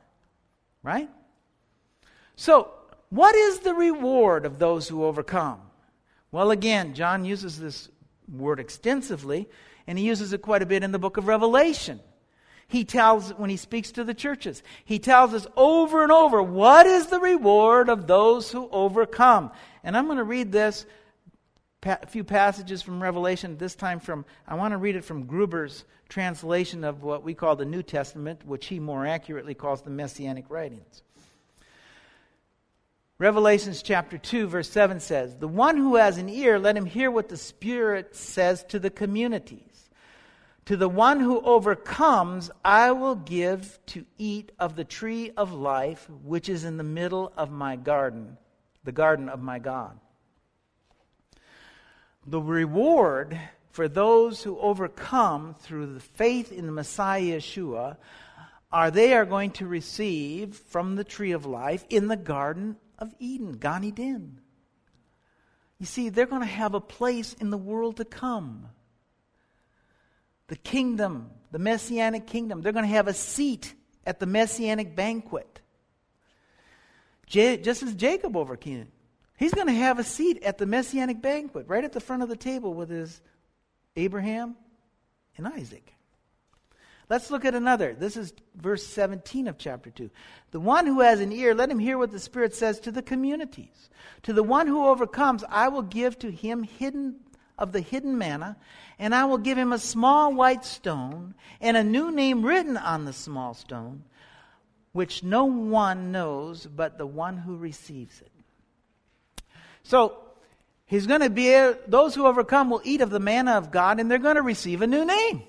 Right? 0.82 1.08
So, 2.36 2.70
what 3.08 3.34
is 3.34 3.60
the 3.60 3.74
reward 3.74 4.44
of 4.44 4.58
those 4.58 4.88
who 4.88 5.04
overcome? 5.04 5.60
Well, 6.30 6.50
again, 6.50 6.94
John 6.94 7.24
uses 7.24 7.58
this 7.58 7.88
word 8.30 8.60
extensively, 8.60 9.48
and 9.86 9.98
he 9.98 10.06
uses 10.06 10.32
it 10.32 10.42
quite 10.42 10.62
a 10.62 10.66
bit 10.66 10.82
in 10.82 10.92
the 10.92 10.98
book 10.98 11.16
of 11.16 11.26
Revelation 11.26 12.00
he 12.70 12.85
tells, 12.85 13.30
when 13.30 13.50
he 13.50 13.56
speaks 13.56 13.90
to 13.92 14.04
the 14.04 14.14
churches, 14.14 14.62
he 14.85 15.00
tells 15.00 15.35
us 15.35 15.46
over 15.56 16.04
and 16.04 16.12
over, 16.12 16.40
what 16.40 16.87
is 16.87 17.09
the 17.09 17.18
reward 17.18 17.88
of 17.88 18.06
those 18.06 18.52
who 18.52 18.68
overcome? 18.70 19.50
And 19.83 19.96
I'm 19.96 20.06
going 20.06 20.18
to 20.18 20.24
read 20.24 20.52
this, 20.52 20.87
a 21.83 22.06
few 22.06 22.22
passages 22.22 22.80
from 22.80 23.02
Revelation, 23.02 23.59
this 23.59 23.74
time 23.74 23.98
from, 23.98 24.24
I 24.46 24.54
want 24.54 24.70
to 24.72 24.78
read 24.78 24.94
it 24.94 25.04
from 25.04 25.26
Gruber's 25.26 25.85
translation 26.09 26.85
of 26.85 27.02
what 27.02 27.24
we 27.24 27.35
call 27.35 27.56
the 27.56 27.64
New 27.64 27.83
Testament, 27.83 28.46
which 28.46 28.66
he 28.66 28.78
more 28.78 29.04
accurately 29.04 29.54
calls 29.54 29.83
the 29.83 29.90
Messianic 29.90 30.44
writings. 30.48 31.02
Revelations 33.18 33.83
chapter 33.83 34.16
2, 34.16 34.46
verse 34.46 34.70
7 34.70 35.00
says, 35.00 35.37
The 35.37 35.48
one 35.48 35.76
who 35.76 35.96
has 35.96 36.18
an 36.18 36.28
ear, 36.28 36.59
let 36.59 36.76
him 36.76 36.87
hear 36.87 37.11
what 37.11 37.28
the 37.28 37.37
Spirit 37.37 38.14
says 38.14 38.62
to 38.68 38.78
the 38.78 38.90
communities. 38.90 39.69
To 40.70 40.76
the 40.76 40.88
one 40.88 41.18
who 41.18 41.40
overcomes, 41.40 42.48
I 42.64 42.92
will 42.92 43.16
give 43.16 43.80
to 43.87 44.06
eat 44.18 44.52
of 44.56 44.76
the 44.76 44.85
tree 44.85 45.33
of 45.37 45.52
life, 45.52 46.09
which 46.22 46.48
is 46.48 46.64
in 46.64 46.76
the 46.76 46.85
middle 46.85 47.33
of 47.37 47.50
my 47.50 47.74
garden, 47.74 48.38
the 48.85 48.92
garden 48.92 49.28
of 49.28 49.42
my 49.42 49.59
God. 49.59 49.98
The 52.24 52.40
reward 52.40 53.37
for 53.72 53.88
those 53.88 54.44
who 54.44 54.61
overcome 54.61 55.56
through 55.59 55.92
the 55.94 55.98
faith 55.98 56.52
in 56.52 56.66
the 56.66 56.72
Messiah 56.72 57.38
Yeshua 57.38 57.96
are 58.70 58.92
they 58.92 59.14
are 59.14 59.26
going 59.26 59.50
to 59.50 59.66
receive 59.66 60.54
from 60.54 60.94
the 60.94 61.02
tree 61.02 61.33
of 61.33 61.46
life 61.46 61.85
in 61.90 62.06
the 62.06 62.16
garden 62.16 62.76
of 62.96 63.12
Eden, 63.18 63.54
Gan 63.54 63.83
Eden. 63.83 64.40
You 65.80 65.87
see, 65.87 66.11
they're 66.11 66.26
going 66.26 66.42
to 66.42 66.46
have 66.46 66.74
a 66.74 66.80
place 66.80 67.33
in 67.33 67.50
the 67.50 67.59
world 67.59 67.96
to 67.96 68.04
come 68.04 68.68
the 70.50 70.56
kingdom, 70.56 71.30
the 71.52 71.60
messianic 71.60 72.26
kingdom. 72.26 72.60
They're 72.60 72.72
going 72.72 72.84
to 72.84 72.90
have 72.90 73.06
a 73.06 73.14
seat 73.14 73.72
at 74.04 74.18
the 74.18 74.26
messianic 74.26 74.96
banquet. 74.96 75.60
just 77.28 77.84
as 77.84 77.94
Jacob 77.94 78.36
overcame, 78.36 78.88
he's 79.38 79.54
going 79.54 79.68
to 79.68 79.72
have 79.72 80.00
a 80.00 80.04
seat 80.04 80.42
at 80.42 80.58
the 80.58 80.66
messianic 80.66 81.22
banquet, 81.22 81.68
right 81.68 81.84
at 81.84 81.92
the 81.92 82.00
front 82.00 82.24
of 82.24 82.28
the 82.28 82.36
table 82.36 82.74
with 82.74 82.90
his 82.90 83.20
Abraham 83.94 84.56
and 85.36 85.46
Isaac. 85.46 85.94
Let's 87.08 87.30
look 87.30 87.44
at 87.44 87.54
another. 87.54 87.94
This 87.94 88.16
is 88.16 88.32
verse 88.56 88.84
17 88.84 89.46
of 89.46 89.56
chapter 89.56 89.90
2. 89.90 90.10
The 90.50 90.60
one 90.60 90.84
who 90.84 91.00
has 91.00 91.20
an 91.20 91.30
ear, 91.30 91.54
let 91.54 91.70
him 91.70 91.78
hear 91.78 91.96
what 91.96 92.10
the 92.10 92.18
Spirit 92.18 92.56
says 92.56 92.80
to 92.80 92.90
the 92.90 93.02
communities. 93.02 93.88
To 94.24 94.32
the 94.32 94.42
one 94.42 94.66
who 94.66 94.88
overcomes, 94.88 95.44
I 95.48 95.68
will 95.68 95.82
give 95.82 96.18
to 96.20 96.30
him 96.32 96.64
hidden 96.64 97.20
of 97.61 97.73
the 97.73 97.81
hidden 97.81 98.18
manna, 98.18 98.57
and 98.99 99.14
I 99.14 99.27
will 99.27 99.38
give 99.38 99.57
him 99.57 99.73
a 99.73 99.79
small 99.79 100.35
white 100.35 100.64
stone, 100.64 101.35
and 101.61 101.77
a 101.77 101.85
new 101.85 102.11
name 102.11 102.44
written 102.44 102.77
on 102.77 103.05
the 103.05 103.12
small 103.12 103.55
stone, 103.55 104.03
which 104.92 105.23
no 105.23 105.44
one 105.44 106.11
knows 106.11 106.66
but 106.66 106.99
the 106.99 107.07
one 107.07 107.37
who 107.37 107.57
receives 107.57 108.20
it. 108.20 108.33
So, 109.83 110.18
he's 110.87 111.07
going 111.07 111.20
to 111.20 111.31
be, 111.31 111.51
those 111.87 112.14
who 112.14 112.27
overcome 112.27 112.70
will 112.70 112.83
eat 112.83 113.01
of 113.01 113.11
the 113.11 113.20
manna 113.20 113.53
of 113.53 113.70
God, 113.70 114.01
and 114.01 114.11
they're 114.11 114.18
going 114.18 114.37
to 114.37 114.42
receive 114.42 114.83
a 114.83 114.87
new 114.87 115.05
name. 115.05 115.42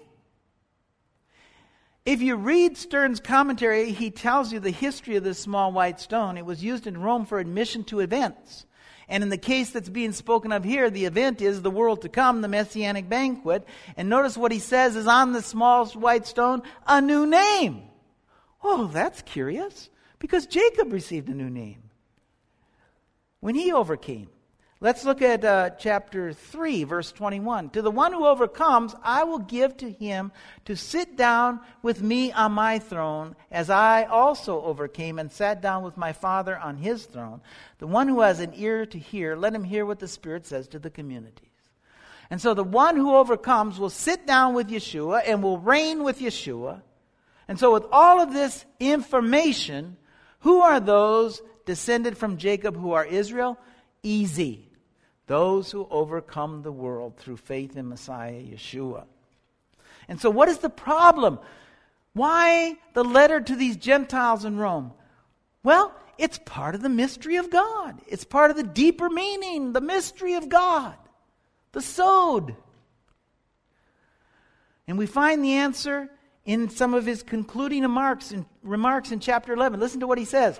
If 2.05 2.21
you 2.21 2.35
read 2.35 2.77
Stern's 2.77 3.19
commentary, 3.19 3.91
he 3.91 4.09
tells 4.09 4.51
you 4.51 4.59
the 4.59 4.71
history 4.71 5.17
of 5.17 5.23
this 5.23 5.37
small 5.37 5.71
white 5.71 5.99
stone. 5.99 6.35
It 6.37 6.45
was 6.45 6.63
used 6.63 6.87
in 6.87 6.99
Rome 6.99 7.25
for 7.25 7.37
admission 7.39 7.83
to 7.85 7.99
events. 7.99 8.65
And 9.11 9.23
in 9.23 9.29
the 9.29 9.37
case 9.37 9.71
that's 9.71 9.89
being 9.89 10.13
spoken 10.13 10.53
of 10.53 10.63
here, 10.63 10.89
the 10.89 11.03
event 11.03 11.41
is 11.41 11.61
the 11.61 11.69
world 11.69 12.03
to 12.03 12.09
come, 12.09 12.39
the 12.39 12.47
messianic 12.47 13.09
banquet. 13.09 13.67
And 13.97 14.07
notice 14.07 14.37
what 14.37 14.53
he 14.53 14.59
says 14.59 14.95
is 14.95 15.05
on 15.05 15.33
the 15.33 15.41
small 15.41 15.85
white 15.87 16.25
stone, 16.25 16.61
a 16.87 17.01
new 17.01 17.25
name. 17.25 17.83
Oh, 18.63 18.87
that's 18.87 19.21
curious, 19.23 19.89
because 20.17 20.45
Jacob 20.45 20.93
received 20.93 21.27
a 21.27 21.33
new 21.33 21.49
name 21.49 21.83
when 23.41 23.53
he 23.53 23.73
overcame. 23.73 24.29
Let's 24.83 25.05
look 25.05 25.21
at 25.21 25.45
uh, 25.45 25.69
chapter 25.77 26.33
3, 26.33 26.85
verse 26.85 27.11
21. 27.11 27.69
To 27.69 27.83
the 27.83 27.91
one 27.91 28.13
who 28.13 28.25
overcomes, 28.25 28.95
I 29.03 29.25
will 29.25 29.37
give 29.37 29.77
to 29.77 29.91
him 29.91 30.31
to 30.65 30.75
sit 30.75 31.15
down 31.15 31.59
with 31.83 32.01
me 32.01 32.31
on 32.31 32.53
my 32.53 32.79
throne, 32.79 33.35
as 33.51 33.69
I 33.69 34.05
also 34.05 34.59
overcame 34.63 35.19
and 35.19 35.31
sat 35.31 35.61
down 35.61 35.83
with 35.83 35.97
my 35.97 36.13
Father 36.13 36.57
on 36.57 36.77
his 36.77 37.05
throne. 37.05 37.41
The 37.77 37.85
one 37.85 38.07
who 38.07 38.21
has 38.21 38.39
an 38.39 38.53
ear 38.55 38.87
to 38.87 38.97
hear, 38.97 39.35
let 39.35 39.53
him 39.53 39.63
hear 39.63 39.85
what 39.85 39.99
the 39.99 40.07
Spirit 40.07 40.47
says 40.47 40.67
to 40.69 40.79
the 40.79 40.89
communities. 40.89 41.49
And 42.31 42.41
so 42.41 42.55
the 42.55 42.63
one 42.63 42.95
who 42.95 43.15
overcomes 43.15 43.77
will 43.77 43.91
sit 43.91 44.25
down 44.25 44.55
with 44.55 44.71
Yeshua 44.71 45.21
and 45.27 45.43
will 45.43 45.59
reign 45.59 46.03
with 46.03 46.17
Yeshua. 46.17 46.81
And 47.47 47.59
so, 47.59 47.71
with 47.71 47.85
all 47.91 48.19
of 48.19 48.33
this 48.33 48.65
information, 48.79 49.97
who 50.39 50.61
are 50.61 50.79
those 50.79 51.43
descended 51.67 52.17
from 52.17 52.37
Jacob 52.37 52.75
who 52.75 52.93
are 52.93 53.05
Israel? 53.05 53.59
Easy 54.01 54.70
those 55.31 55.71
who 55.71 55.87
overcome 55.89 56.61
the 56.61 56.73
world 56.73 57.15
through 57.15 57.37
faith 57.37 57.77
in 57.77 57.87
Messiah 57.87 58.33
Yeshua. 58.33 59.05
And 60.09 60.19
so, 60.19 60.29
what 60.29 60.49
is 60.49 60.57
the 60.57 60.69
problem? 60.69 61.39
Why 62.11 62.75
the 62.93 63.05
letter 63.05 63.39
to 63.39 63.55
these 63.55 63.77
Gentiles 63.77 64.43
in 64.43 64.57
Rome? 64.57 64.91
Well, 65.63 65.95
it's 66.17 66.37
part 66.37 66.75
of 66.75 66.81
the 66.81 66.89
mystery 66.89 67.37
of 67.37 67.49
God. 67.49 68.01
It's 68.07 68.25
part 68.25 68.51
of 68.51 68.57
the 68.57 68.63
deeper 68.63 69.09
meaning, 69.09 69.71
the 69.71 69.79
mystery 69.79 70.33
of 70.33 70.49
God, 70.49 70.95
the 71.71 71.81
sod. 71.81 72.53
And 74.85 74.97
we 74.97 75.05
find 75.05 75.41
the 75.41 75.53
answer 75.53 76.09
in 76.43 76.69
some 76.69 76.93
of 76.93 77.05
his 77.05 77.23
concluding 77.23 77.83
remarks 77.83 78.33
in, 78.33 78.45
remarks 78.63 79.13
in 79.13 79.21
chapter 79.21 79.53
11. 79.53 79.79
Listen 79.79 80.01
to 80.01 80.07
what 80.07 80.17
he 80.17 80.25
says. 80.25 80.59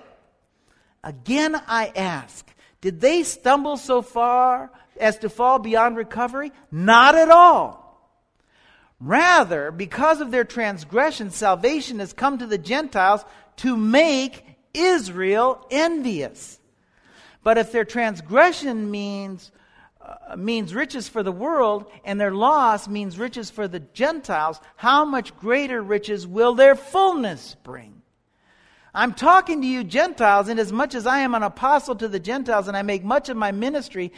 Again, 1.03 1.62
I 1.67 1.91
ask 1.93 2.47
did 2.82 3.00
they 3.00 3.24
stumble 3.24 3.78
so 3.78 4.02
far 4.02 4.72
as 5.00 5.20
to 5.20 5.30
fall 5.30 5.60
beyond 5.60 5.96
recovery? 5.96 6.52
Not 6.72 7.15
at 7.15 7.30
all. 7.30 7.80
Rather, 9.00 9.72
because 9.72 10.22
of 10.22 10.32
their 10.32 10.44
transgression, 10.44 11.32
salvation 11.32 12.00
has 12.00 12.13
come 12.13 12.38
to 12.38 12.46
the 12.46 12.58
Gentiles 12.58 13.24
to 13.58 13.78
make 13.78 14.46
Israel 14.74 15.65
envious. 15.72 16.60
But 17.44 17.58
if 17.58 17.72
their 17.72 17.86
transgression 17.86 18.91
means 18.91 19.52
uh, 20.02 20.36
means 20.36 20.74
riches 20.74 21.08
for 21.08 21.22
the 21.22 21.32
world 21.32 21.86
and 22.04 22.20
their 22.20 22.32
loss 22.32 22.88
means 22.88 23.20
riches 23.20 23.52
for 23.52 23.67
the 23.67 23.80
Gentiles, 23.80 24.60
how 24.76 25.06
much 25.06 25.36
greater 25.38 25.82
riches 25.82 26.26
will 26.26 26.56
their 26.56 26.76
fullness 26.76 27.56
bring? 27.63 28.01
I'm 28.93 29.13
talking 29.13 29.62
to 29.62 29.67
you 29.67 29.84
Gentiles, 29.84 30.49
and 30.49 30.60
as 30.60 30.73
much 30.73 30.95
as 30.95 31.08
I 31.08 31.19
am 31.19 31.34
an 31.34 31.43
apostle 31.43 31.95
to 31.95 32.08
the 32.08 32.19
Gentiles, 32.19 32.67
and 32.67 32.75
I 32.75 32.82
make 32.82 33.04
much 33.04 33.30
of 33.30 33.38
my 33.38 33.51
ministry 33.51 34.12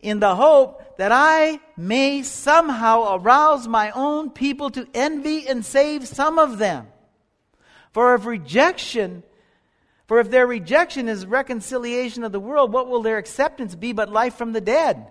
in 0.00 0.18
the 0.18 0.34
hope 0.34 0.98
that 0.98 1.12
I 1.12 1.60
may 1.76 2.22
somehow 2.22 3.16
arouse 3.16 3.68
my 3.68 3.90
own 3.92 4.30
people 4.30 4.70
to 4.70 4.86
envy 4.94 5.46
and 5.48 5.64
save 5.64 6.08
some 6.08 6.38
of 6.38 6.58
them. 6.58 6.88
For 7.92 8.14
if 8.14 8.26
rejection, 8.26 9.22
for 10.06 10.18
if 10.18 10.30
their 10.30 10.46
rejection 10.46 11.08
is 11.08 11.24
reconciliation 11.24 12.24
of 12.24 12.32
the 12.32 12.40
world, 12.40 12.72
what 12.72 12.88
will 12.88 13.02
their 13.02 13.18
acceptance 13.18 13.74
be 13.74 13.92
but 13.92 14.12
life 14.12 14.34
from 14.34 14.52
the 14.52 14.60
dead? 14.60 15.06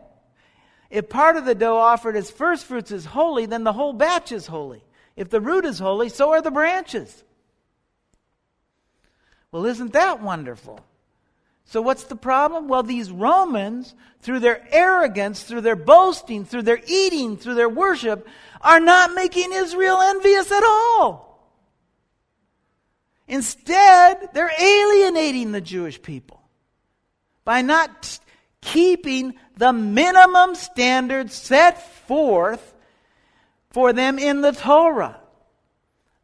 If 0.89 1.09
part 1.09 1.35
of 1.37 1.45
the 1.45 1.55
dough 1.55 1.77
offered 1.77 2.15
as 2.15 2.29
first 2.29 2.65
fruits 2.65 2.91
is 2.91 3.05
holy, 3.05 3.45
then 3.45 3.63
the 3.63 3.73
whole 3.73 3.93
batch 3.93 4.31
is 4.31 4.45
holy. 4.45 4.83
If 5.15 5.29
the 5.29 5.41
root 5.41 5.65
is 5.65 5.79
holy, 5.79 6.09
so 6.09 6.31
are 6.31 6.41
the 6.41 6.51
branches. 6.51 7.23
Well, 9.55 9.67
isn't 9.67 9.93
that 9.93 10.21
wonderful? 10.21 10.81
So, 11.63 11.81
what's 11.81 12.03
the 12.03 12.17
problem? 12.17 12.67
Well, 12.67 12.83
these 12.83 13.09
Romans, 13.09 13.95
through 14.19 14.41
their 14.41 14.67
arrogance, 14.69 15.43
through 15.43 15.61
their 15.61 15.77
boasting, 15.77 16.43
through 16.43 16.63
their 16.63 16.81
eating, 16.85 17.37
through 17.37 17.53
their 17.53 17.69
worship, 17.69 18.27
are 18.59 18.81
not 18.81 19.15
making 19.15 19.53
Israel 19.53 20.01
envious 20.01 20.51
at 20.51 20.61
all. 20.61 21.41
Instead, 23.29 24.27
they're 24.33 24.51
alienating 24.59 25.53
the 25.53 25.61
Jewish 25.61 26.01
people 26.01 26.41
by 27.45 27.61
not 27.61 28.19
keeping 28.59 29.35
the 29.55 29.71
minimum 29.71 30.55
standards 30.55 31.33
set 31.33 32.05
forth 32.07 32.73
for 33.69 33.93
them 33.93 34.19
in 34.19 34.41
the 34.41 34.51
Torah 34.51 35.21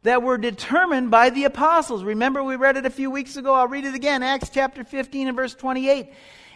that 0.02 0.22
were 0.22 0.38
determined 0.38 1.10
by 1.10 1.30
the 1.30 1.44
apostles. 1.44 2.02
Remember, 2.02 2.42
we 2.42 2.56
read 2.56 2.76
it 2.76 2.86
a 2.86 2.90
few 2.90 3.10
weeks 3.10 3.36
ago. 3.36 3.54
I'll 3.54 3.68
read 3.68 3.84
it 3.84 3.94
again. 3.94 4.22
Acts 4.22 4.50
chapter 4.50 4.84
15 4.84 5.28
and 5.28 5.36
verse 5.36 5.54
28. 5.54 6.12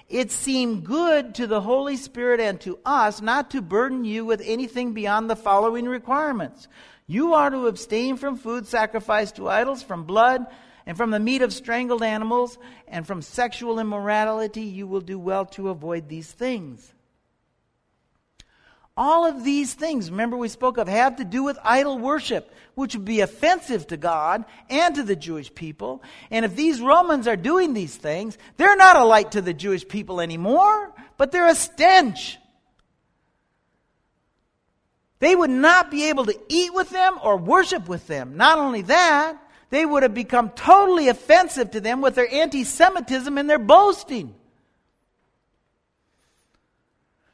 It 0.08 0.30
seemed 0.30 0.84
good 0.84 1.34
to 1.36 1.46
the 1.46 1.60
Holy 1.60 1.96
Spirit 1.96 2.40
and 2.40 2.60
to 2.60 2.78
us 2.84 3.20
not 3.20 3.50
to 3.52 3.62
burden 3.62 4.04
you 4.04 4.24
with 4.24 4.40
anything 4.44 4.92
beyond 4.92 5.28
the 5.28 5.36
following 5.36 5.86
requirements. 5.86 6.68
You 7.08 7.34
are 7.34 7.50
to 7.50 7.66
abstain 7.66 8.16
from 8.16 8.36
food 8.36 8.66
sacrificed 8.66 9.36
to 9.36 9.48
idols, 9.48 9.82
from 9.82 10.04
blood, 10.04 10.46
and 10.86 10.96
from 10.96 11.10
the 11.10 11.20
meat 11.20 11.42
of 11.42 11.52
strangled 11.52 12.02
animals, 12.02 12.58
and 12.86 13.06
from 13.06 13.22
sexual 13.22 13.80
immorality. 13.80 14.62
You 14.62 14.86
will 14.86 15.00
do 15.00 15.18
well 15.18 15.46
to 15.46 15.70
avoid 15.70 16.08
these 16.08 16.30
things. 16.30 16.92
All 18.96 19.26
of 19.26 19.44
these 19.44 19.74
things, 19.74 20.10
remember 20.10 20.38
we 20.38 20.48
spoke 20.48 20.78
of, 20.78 20.88
have 20.88 21.16
to 21.16 21.24
do 21.24 21.42
with 21.42 21.58
idol 21.62 21.98
worship, 21.98 22.50
which 22.74 22.94
would 22.94 23.04
be 23.04 23.20
offensive 23.20 23.86
to 23.88 23.98
God 23.98 24.46
and 24.70 24.94
to 24.94 25.02
the 25.02 25.16
Jewish 25.16 25.54
people. 25.54 26.02
And 26.30 26.46
if 26.46 26.56
these 26.56 26.80
Romans 26.80 27.28
are 27.28 27.36
doing 27.36 27.74
these 27.74 27.94
things, 27.94 28.38
they're 28.56 28.76
not 28.76 28.96
a 28.96 29.04
light 29.04 29.32
to 29.32 29.42
the 29.42 29.52
Jewish 29.52 29.86
people 29.86 30.20
anymore, 30.20 30.94
but 31.18 31.30
they're 31.30 31.48
a 31.48 31.54
stench. 31.54 32.38
They 35.18 35.34
would 35.34 35.50
not 35.50 35.90
be 35.90 36.08
able 36.08 36.24
to 36.26 36.38
eat 36.48 36.72
with 36.72 36.88
them 36.88 37.18
or 37.22 37.36
worship 37.36 37.88
with 37.88 38.06
them. 38.06 38.36
Not 38.36 38.58
only 38.58 38.82
that, 38.82 39.36
they 39.68 39.84
would 39.84 40.04
have 40.04 40.14
become 40.14 40.50
totally 40.50 41.08
offensive 41.08 41.72
to 41.72 41.80
them 41.80 42.00
with 42.00 42.14
their 42.14 42.32
anti 42.32 42.64
Semitism 42.64 43.36
and 43.36 43.48
their 43.48 43.58
boasting. 43.58 44.34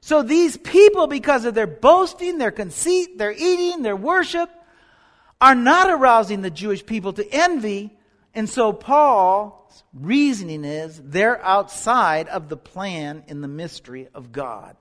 So 0.04 0.24
these 0.24 0.56
people, 0.56 1.06
because 1.06 1.44
of 1.44 1.54
their 1.54 1.68
boasting, 1.68 2.38
their 2.38 2.50
conceit, 2.50 3.18
their 3.18 3.30
eating, 3.30 3.82
their 3.82 3.96
worship, 3.96 4.50
are 5.40 5.54
not 5.54 5.90
arousing 5.90 6.42
the 6.42 6.50
Jewish 6.50 6.84
people 6.84 7.12
to 7.12 7.32
envy. 7.32 7.96
And 8.34 8.50
so 8.50 8.72
Paul's 8.72 9.84
reasoning 9.94 10.64
is 10.64 11.00
they're 11.00 11.40
outside 11.44 12.26
of 12.28 12.48
the 12.48 12.56
plan 12.56 13.22
in 13.28 13.42
the 13.42 13.48
mystery 13.48 14.08
of 14.12 14.32
God. 14.32 14.76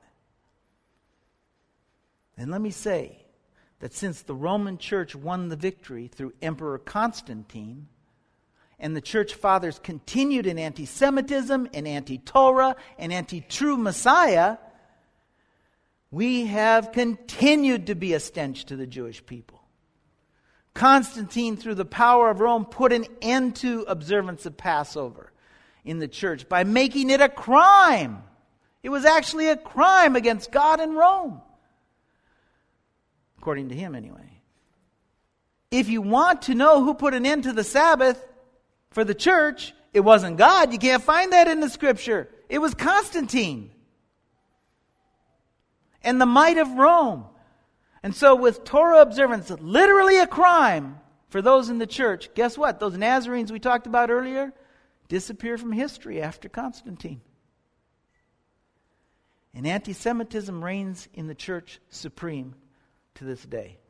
And 2.35 2.49
let 2.49 2.59
me 2.61 2.71
say 2.71 3.23
that 3.79 3.93
since 3.93 4.23
the 4.23 4.33
Roman 4.33 4.79
church 4.79 5.15
won 5.15 5.49
the 5.49 5.55
victory 5.55 6.07
through 6.07 6.33
Emperor 6.41 6.79
Constantine, 6.79 7.87
and 8.79 8.95
the 8.95 9.01
church 9.01 9.35
fathers 9.35 9.77
continued 9.77 10.47
in 10.47 10.57
anti 10.57 10.85
Semitism 10.85 11.69
and 11.75 11.87
anti 11.87 12.17
Torah 12.17 12.75
and 12.97 13.13
anti 13.13 13.41
true 13.41 13.77
Messiah, 13.77 14.57
we 16.11 16.45
have 16.47 16.91
continued 16.91 17.87
to 17.87 17.95
be 17.95 18.13
a 18.13 18.19
stench 18.19 18.65
to 18.65 18.75
the 18.75 18.85
Jewish 18.85 19.25
people. 19.25 19.61
Constantine, 20.73 21.57
through 21.57 21.75
the 21.75 21.85
power 21.85 22.29
of 22.29 22.39
Rome, 22.39 22.65
put 22.65 22.93
an 22.93 23.05
end 23.21 23.55
to 23.57 23.81
observance 23.87 24.45
of 24.45 24.57
Passover 24.57 25.31
in 25.83 25.99
the 25.99 26.07
church 26.07 26.47
by 26.47 26.63
making 26.63 27.09
it 27.09 27.21
a 27.21 27.29
crime. 27.29 28.23
It 28.83 28.89
was 28.89 29.05
actually 29.05 29.47
a 29.47 29.57
crime 29.57 30.15
against 30.15 30.51
God 30.51 30.79
and 30.79 30.95
Rome. 30.95 31.41
According 33.37 33.69
to 33.69 33.75
him, 33.75 33.95
anyway. 33.95 34.41
If 35.71 35.89
you 35.89 36.01
want 36.01 36.43
to 36.43 36.55
know 36.55 36.83
who 36.83 36.93
put 36.93 37.13
an 37.13 37.25
end 37.25 37.43
to 37.43 37.53
the 37.53 37.63
Sabbath 37.63 38.21
for 38.91 39.03
the 39.03 39.15
church, 39.15 39.73
it 39.93 40.01
wasn't 40.01 40.37
God. 40.37 40.73
You 40.73 40.79
can't 40.79 41.03
find 41.03 41.33
that 41.33 41.47
in 41.47 41.59
the 41.59 41.69
scripture. 41.69 42.29
It 42.49 42.59
was 42.59 42.73
Constantine 42.73 43.71
and 46.03 46.19
the 46.19 46.25
might 46.25 46.57
of 46.57 46.69
Rome. 46.71 47.25
And 48.03 48.15
so, 48.15 48.35
with 48.35 48.63
Torah 48.63 49.01
observance, 49.01 49.49
literally 49.49 50.17
a 50.17 50.27
crime 50.27 50.99
for 51.29 51.41
those 51.41 51.69
in 51.69 51.77
the 51.77 51.87
church, 51.87 52.33
guess 52.33 52.57
what? 52.57 52.79
Those 52.79 52.97
Nazarenes 52.97 53.51
we 53.51 53.59
talked 53.59 53.87
about 53.87 54.09
earlier 54.09 54.53
disappear 55.07 55.57
from 55.57 55.71
history 55.71 56.21
after 56.21 56.49
Constantine. 56.49 57.21
And 59.53 59.67
anti 59.67 59.93
Semitism 59.93 60.63
reigns 60.63 61.09
in 61.13 61.27
the 61.27 61.35
church 61.35 61.79
supreme 61.89 62.55
to 63.15 63.25
this 63.25 63.43
day. 63.43 63.80